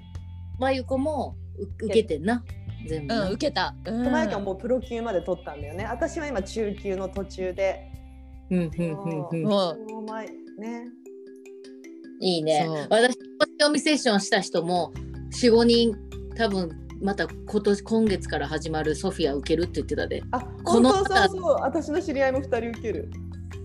[0.59, 2.43] まゆこもう受けてんな
[2.87, 3.75] 全部な、うん受けた。
[3.85, 4.11] うん。
[4.11, 5.85] 前からもうプロ級まで取ったんだよね。
[5.85, 7.87] 私は今中級の途中で。
[8.49, 10.01] うんうんうんう。
[10.01, 10.85] ん前ね。
[12.19, 12.63] いいね。
[12.65, 12.87] そう。
[12.89, 13.17] 私、
[13.59, 14.91] 読みセッションした人も
[15.31, 15.95] 4、5人
[16.35, 16.69] 多分
[17.01, 20.23] また今年今月から始まるソフィア受けるって言ってたで。
[20.31, 21.53] あ、この本当そうそう。
[21.61, 23.09] 私の知り合いも二人受ける。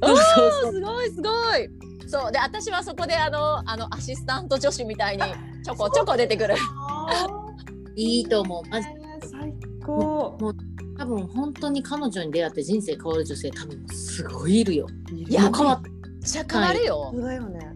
[0.03, 2.09] おそうそうーすごいすごい。
[2.09, 2.33] そう。
[2.33, 5.23] で私はそこであのあのアシスタント女子みたいに
[5.63, 6.55] ちょこちょこ出てくる。
[7.95, 8.69] いいと思う。
[8.71, 8.89] マジ
[9.41, 10.37] 最高。
[10.99, 14.87] 多分本当に彼女に出会って人生変わる女性多分すごいいるよ。
[15.13, 17.73] いいやもう変わっめっちゃ変わるよ、そうだよね。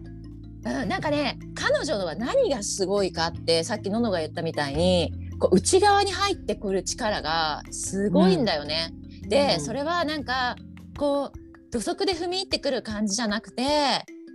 [0.65, 8.93] うん、なんかね彼女のは何がすごいかってさっきののが言ったみたいにこう内側に入ってくる力がすごいんだよね。
[9.27, 10.55] で、うんそれはなんか
[10.97, 13.63] こう土足で踏み入ってくる感じじゃなくて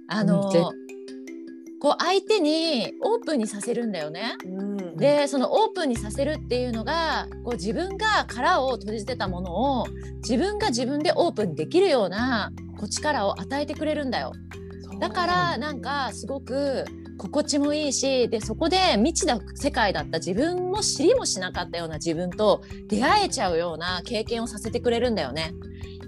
[0.08, 0.64] あの、うんぜ
[1.80, 4.36] こう相手にオープンにさせるんだよね。
[4.44, 14.32] うん、でそのオープンにさせるっていうのがこう自分が殻を閉じてたものを自分が自分でオープンできるようなこう力を与えてくれるんだよ。
[14.98, 16.86] だからなんかすごく
[17.18, 25.52] 心地もいいしでそこで未知な世界だった自分も知りもしなかったような自分と出会えちゃうような経験をさせてくれるんだよね。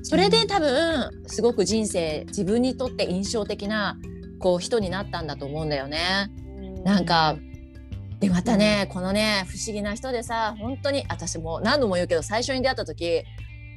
[0.03, 3.99] それで多分すごく人生自分にとって印象的な
[4.39, 6.31] こう人になったんだと思うんだよね。
[6.85, 7.37] なんか
[8.21, 13.23] でまたね、このね不思議な人でさ本当に私も何度も言うけど最初に出会った時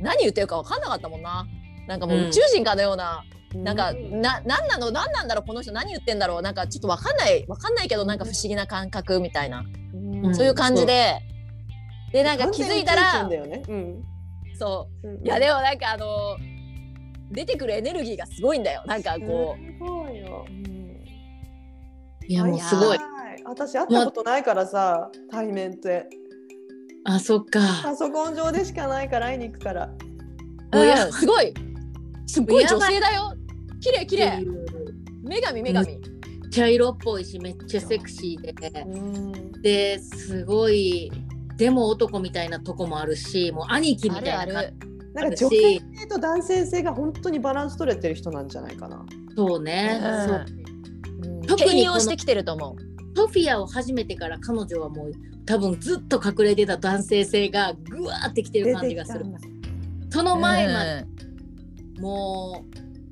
[0.01, 1.45] 何言ってるか分かんなかったもんな。
[1.87, 2.27] なんかもううん。
[2.27, 3.63] 宇宙人かのような、うん。
[3.63, 4.91] なんかな何なの？
[4.91, 5.47] 何なんだろう？
[5.47, 6.41] この人何言ってんだろう？
[6.41, 10.35] なんかちょっと分かんない分かんないけどなんか不思議な感覚みたいな、うん。
[10.35, 11.19] そういう感じで。
[12.11, 13.63] でなんか気づいたらね。
[13.67, 14.03] うん。
[14.57, 15.07] そう。
[15.07, 15.25] うん。
[15.25, 16.37] いやでもなんかあの
[17.31, 18.83] 出てくるエネルギーがすごいんだよ。
[18.85, 19.73] なんかこう。
[19.73, 20.45] すごいよ。
[22.27, 22.99] いやもうすごい。
[23.45, 26.07] 私会ったことないからさ、対面って。
[27.03, 27.59] あそっか。
[27.83, 29.89] パソコン上でしかないから会いに行くから。
[30.73, 31.13] うやうん。
[31.13, 31.53] すごい。
[32.27, 33.33] すっごい女性だよ。
[33.81, 34.43] 綺麗綺麗。
[34.43, 35.27] うん。
[35.27, 35.99] 女神女神、
[36.51, 38.81] 茶色っぽいしめっちゃセクシーで。
[38.81, 39.51] うん。
[39.61, 41.11] ですごい。
[41.57, 49.05] でも男みたいなとこもあるしもう兄貴みたいな感るなんか女性性と男性性が本当にバランス取れてる人なんじゃないかな。
[49.09, 50.27] じそうね、うん。
[50.27, 50.45] そう。
[51.33, 51.41] うん。
[51.41, 52.91] 特に転用してきてると思う。
[53.15, 55.11] ソフィアを始めてから彼女はもう
[55.45, 59.25] 多分ずっと隠れてた男性性がぐわーってきてる出感じがする。
[60.09, 61.05] その前まで
[61.97, 62.01] うん。
[62.01, 62.65] も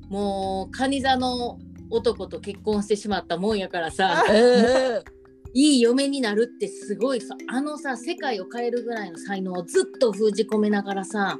[0.10, 4.24] うもう蟹座の男と結婚してしまったもんやからさ
[5.54, 11.40] いい嫁になるってすごいさあのさ世界を変えるぐらいの才能をずっと封じ込めながらさ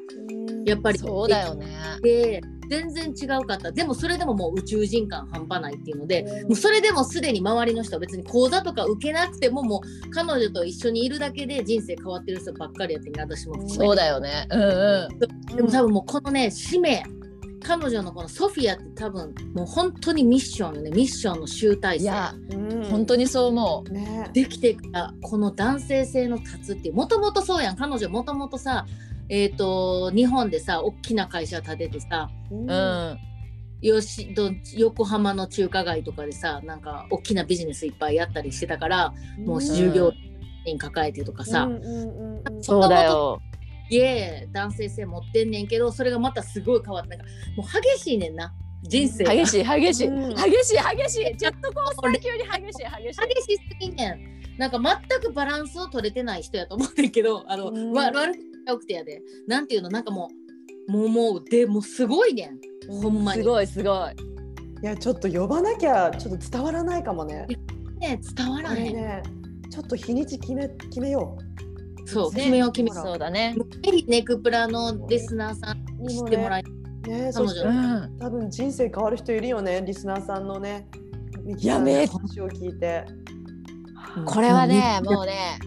[0.66, 1.68] やっぱりそうだよね。
[2.02, 14.48] で全然違うかったでもそれでももう宇宙人感半端ないっていうのでもうそれでもすでに周りの人は別に講座とか受けなくてももう彼女と一緒にいるだけで人生変わってる人ばっかりやってんね私もそうだよね。
[14.52, 15.10] うんう
[15.54, 15.56] ん。
[15.56, 17.04] でも多分もうこのね使命
[17.70, 20.90] 彼女のこのソフィアって多分もう本当にミッションよね。
[20.90, 22.04] ミッションの集大成。
[22.04, 22.84] いや、うん。
[22.86, 23.94] 本当にそう思う。
[23.94, 24.28] ね。
[24.34, 26.96] できてからこの男性性の立つっていう。
[26.96, 27.76] もともとそうやん。
[27.76, 28.88] 彼女もともとさ
[29.30, 33.18] えっ、と日本でさ大きな会社建ててさううん。
[33.82, 39.14] よしど横浜の中華街とかでさなんか大きなビジネスいっぱいやったりしてたから
[39.46, 40.12] もう従業
[40.66, 42.64] 員抱えてとかさ、うんうんうんうん。
[42.64, 43.40] そうだよ。
[43.90, 47.26] いえ男性性持ってんねんけどそれがまたすごい変わってなんか
[47.58, 47.68] もう
[47.98, 48.54] 激しいねんな。
[48.84, 49.34] 人生が。
[49.34, 50.08] 激しい激しい。
[50.08, 50.36] うん。
[50.36, 51.38] 激しい激しい。
[51.38, 53.28] ジェットコースター級に激しい激しい。
[53.46, 54.58] 激しすぎんねん。
[54.58, 57.92] なんか全くバランスを取れてない人やと思ってんけどあの、うん。
[57.92, 58.34] わ悪
[58.78, 59.22] くてやで。
[59.48, 60.30] なんていうのなんかも
[60.88, 62.46] うもうもうでもうすごいね
[62.88, 63.02] ん。
[63.02, 63.42] ほんまに。
[63.42, 64.30] すごいすごい。
[64.82, 67.48] いやちょっと呼ばなきゃちょっと伝わらないかもね。
[68.00, 69.24] ね伝わこらへん、れね
[69.70, 71.38] ちょっと日にち決め決めよ
[72.10, 73.56] そうね決めよう決めそうだね。
[73.58, 76.04] うぜひネクプラのリスナーさんう。
[76.04, 77.08] に知ってもらいう。
[77.08, 78.18] ねそして彼女うん。
[78.18, 80.88] 多分人生変わる人いるよねリスナーさんのね。
[81.58, 83.06] いやめっ話を聞いて。
[84.26, 85.60] これはねもうね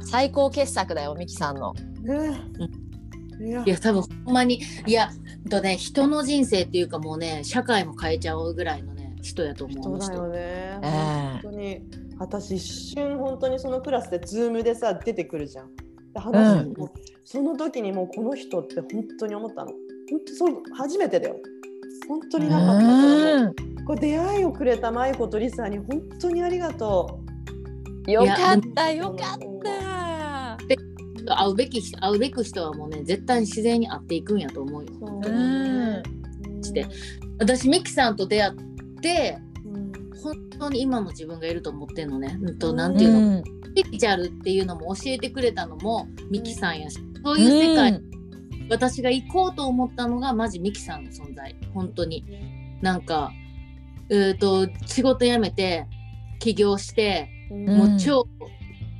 [0.00, 1.74] 最高傑作だよミキさんの。
[2.02, 2.40] ね。
[3.40, 5.10] いやいや多分ほんまにいや
[5.48, 10.38] とね人の人生っていうかもうね社会も変えちゃうぐらいのね人やと思うそうだよね。
[10.38, 11.82] ええ本当に
[12.18, 15.70] 私一瞬本当にそのクラスで Zoom でさ出てくるじゃん。
[16.12, 16.90] で話しても
[17.24, 19.72] その時にもうこの人って本当に思ったの。
[20.10, 21.36] 本当そう初めてだよ。
[22.08, 27.20] 本当になかったこれ出会いをくれた舞子とリサに本当にありがと
[28.06, 28.96] よかったう。
[28.96, 29.50] よかった。
[31.36, 36.02] 会うべき人会うべく人はもうね絶対に自然に会っていくんやと思うよそううん
[36.62, 36.86] して
[37.38, 38.69] 私ミキさんと出会って
[39.64, 39.92] うん。
[40.22, 48.68] 本当に今の自分がいると思ってんのね、うん、となんていうの、うんスピリチュアルっていうのも教えてくれたのもミキさんやし、そういう世界、うん。
[48.68, 51.54] 私が行こうと思ったのがマジミキさんの存在。
[51.72, 52.24] 本当に。
[52.82, 53.30] なんか
[54.08, 55.86] えー、と仕事辞めて
[56.40, 57.66] 起業して、うん。
[57.66, 58.26] もう超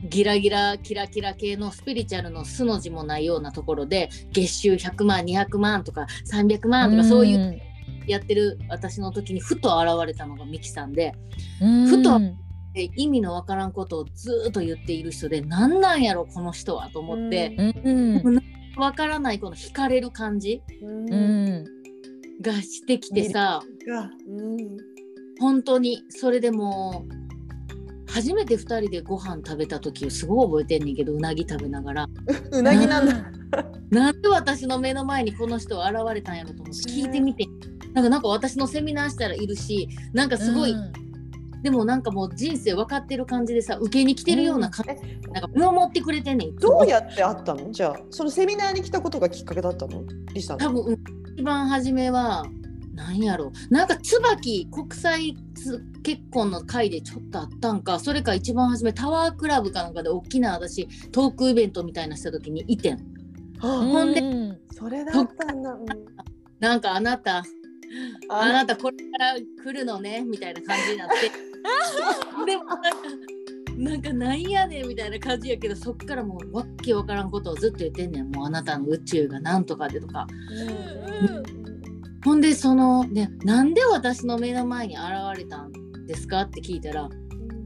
[0.09, 7.61] ギラギラキラキラ系のスピリチュアルの素の字もないようなところで月収100万200万とか300万とかそういう
[8.07, 11.15] やってる私の時にふと現れたのがミキさんで
[11.61, 12.21] うん、ふと
[12.75, 18.43] 意味のわからんことをずーっと言っている人で何なんやろこの人はと思って、うん。
[18.77, 20.63] わからないこの惹かれる感じ
[22.41, 23.61] がしてきてさ
[25.41, 32.09] 本当にそれでもう初めて2人でご飯食べた時をすごい覚えてんねんけどうなぎ食べながら。
[32.51, 33.31] うなぎなんだ。
[33.91, 37.47] なんで私の目の前にこの人現れたんやろと思って聞いてみて
[37.93, 40.93] なんかなんか私のセミナーしたらいるしなんかすごい、うん。
[41.63, 46.57] でもなんかもう人生分かってる感じでさ受けに来てるような感じ、なんか見守ってくれてんねん。
[46.57, 47.71] どうやって会ったの？
[47.71, 50.03] じゃあそのセミナーに来たことがきっかけだったの？
[50.33, 51.05] リサ多分うん
[51.37, 52.47] 一番初めは
[52.95, 57.99] 何やろなんか椿国際つ結婚の会でちょっとあったんか。
[57.99, 62.99] それか一番初めタワークラブかなんかで大きな私トークイベントみたいなした時にいてん。
[63.61, 64.59] ほんでうん。
[64.73, 65.73] それだったんだ。
[65.73, 65.87] うん。
[66.59, 67.43] なんかあなた
[68.29, 71.31] ああなたこれから来るのねみたいな感じになって。
[72.47, 72.65] でも
[73.77, 78.31] なんかなんやねんみたいな感じやけどそっからもうわっけわからんことをずっと言ってんねん。
[78.31, 80.27] もうあなたの宇宙がなんとかでとか。
[82.25, 85.05] ほんでそのねなんで私の目の前に現
[85.37, 85.73] れたん
[86.07, 87.09] ですかって聞いたら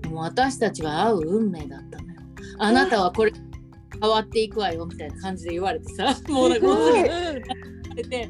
[0.09, 2.21] もう私たちは会う運命だったのよ。
[2.59, 3.33] あなたはこれ
[4.01, 6.17] 変わっていくわよみたいな感じで言われてさ。
[6.29, 6.67] もうなんか
[7.95, 8.29] れて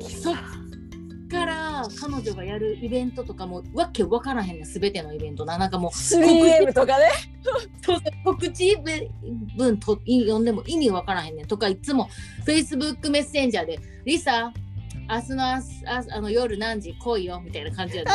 [0.00, 0.36] そっ
[1.28, 5.58] から彼女がやるイベントとかもわけわからへんねん全てのイベントな。
[5.58, 7.10] なんかもう 3M とかね。
[7.42, 8.76] そうそう告知
[9.56, 12.08] 文と読んでも意味わからへんねんとかいつも。
[12.46, 14.52] Facebook メッセンジャーで「リサ
[15.10, 18.10] 明日の朝朝あの夜何時来いよ」みたいな感じやで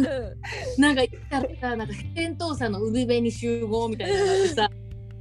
[0.78, 4.70] なんか行ったらさなんか戦闘車の海辺に集合みたいなのさ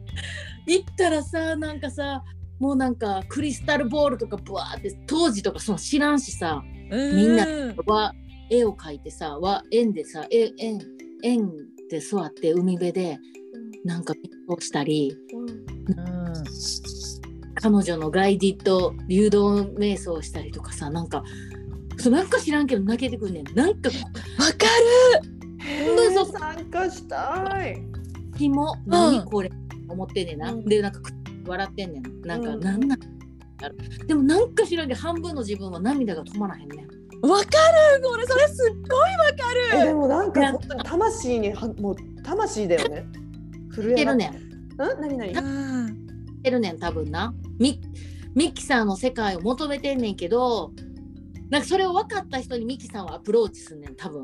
[0.65, 2.23] 行ったらさなんかさ
[2.59, 7.45] もうなんかクリスタルボールとかブワーって当時とかその知らんしさみんな
[7.85, 8.13] は
[8.49, 10.79] 絵を描いてさは円でさ絵円
[11.23, 11.51] 円
[11.89, 13.19] で座って海辺で
[13.85, 15.15] なんか勉強したり
[17.55, 19.37] 彼女のガイディット誘導
[19.77, 21.23] 瞑想したりとかさなんか
[21.97, 23.43] そうなんか知らんけど泣けてくんねん。
[23.55, 23.95] なんかわ
[24.53, 24.67] か
[25.65, 27.81] へーそう参加したい。
[28.37, 29.49] 気も何これ、
[29.89, 30.65] 思ってんねんな、うん。
[30.65, 31.11] でなんかく
[31.47, 32.21] 笑ってんねん。
[32.21, 32.59] なんか、うん。
[32.59, 32.99] なんなん
[33.61, 36.87] やろでもなんか知らんけど半分の自分は涙が止まらへんね。
[37.21, 38.09] わかる。
[38.13, 39.81] 俺それすっごいわかる。
[39.81, 43.05] えでもなんかや本当に魂にはもう魂だよね。
[43.73, 44.47] 震てるねん
[44.77, 45.33] 何何？
[46.43, 47.79] てるねん多分なミ
[48.35, 50.71] ミキさんの世界を求めてんねんけど
[51.49, 54.23] なんかそれを分かった人にミキさんはアプローチすんねん多分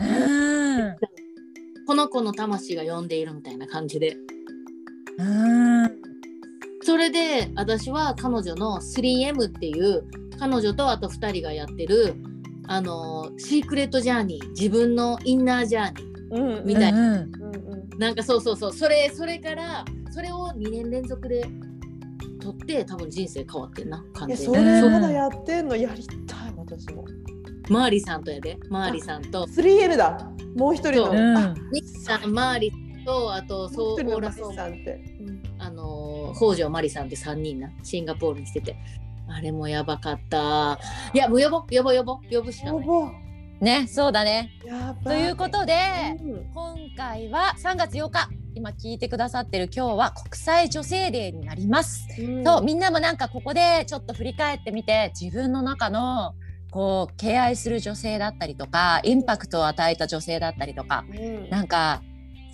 [0.00, 0.96] うん
[1.86, 4.16] この子の魂が呼んでいるみたいな感じで
[5.18, 6.03] うん
[6.84, 10.04] それで私は彼女の 3M っていう
[10.38, 12.14] 彼女とあと2人がやってる
[12.66, 17.16] あのシークレットジャーニー自分のインナージャーニーうんみたいうんうんう
[17.96, 17.98] ん。
[17.98, 18.72] なんかそうそうそう。
[18.72, 21.46] それそれからそれを2年連続で
[22.40, 24.56] 取って多分人生変わってんな完え全に。
[24.56, 25.76] それまだやってんの？
[25.76, 27.04] やりたい私も。
[27.70, 28.58] マーリさんとやで。
[28.68, 29.46] マーリさんと。
[29.46, 30.30] 3L だ。
[30.56, 31.06] もう一人の。
[31.06, 31.12] そ
[32.26, 32.28] う。
[32.28, 32.34] ん。
[32.34, 32.72] マーリ
[33.06, 35.00] とあともそうオーラソンさんって。
[35.20, 35.26] うん。
[35.26, 35.53] あのー
[36.34, 38.76] 北条マリさんって3人なシンガポールにしてて。
[39.26, 40.78] あれもやばかった。
[41.14, 42.86] いやもう呼ぼ呼ぼ呼ぼ呼ぶしかない。
[43.60, 44.50] ね、そうだね。
[45.04, 45.74] ということで、
[46.20, 46.50] うん。
[46.52, 52.06] 今回は3月8日、今聞いてくださってる今日は国際女性デーになります。
[52.20, 52.44] うん。
[52.44, 56.34] そうみんなもなんかここでちょっと振り返ってみて自分の中の
[56.70, 61.48] こう敬愛する女性だったりとかインパクトを与えた女性だったりとかうん。
[61.48, 62.02] なんか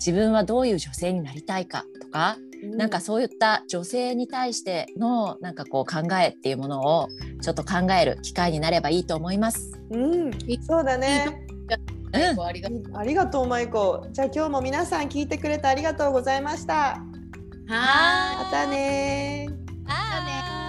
[0.03, 2.37] 自分はどういう女性になりたいかとか、
[2.75, 7.07] なんかそういった女性に対してのなんかこう考えっていうものを
[7.39, 9.79] ちょっと考える機会になればいいと思います。
[9.91, 10.31] うん、
[10.63, 11.45] そうだね。
[11.47, 14.07] うんありがとうありがとう、マイコ。
[14.11, 16.73] じゃあ今日も皆さん聞いてくれてありがとうございました。
[16.73, 20.60] はーいまたねー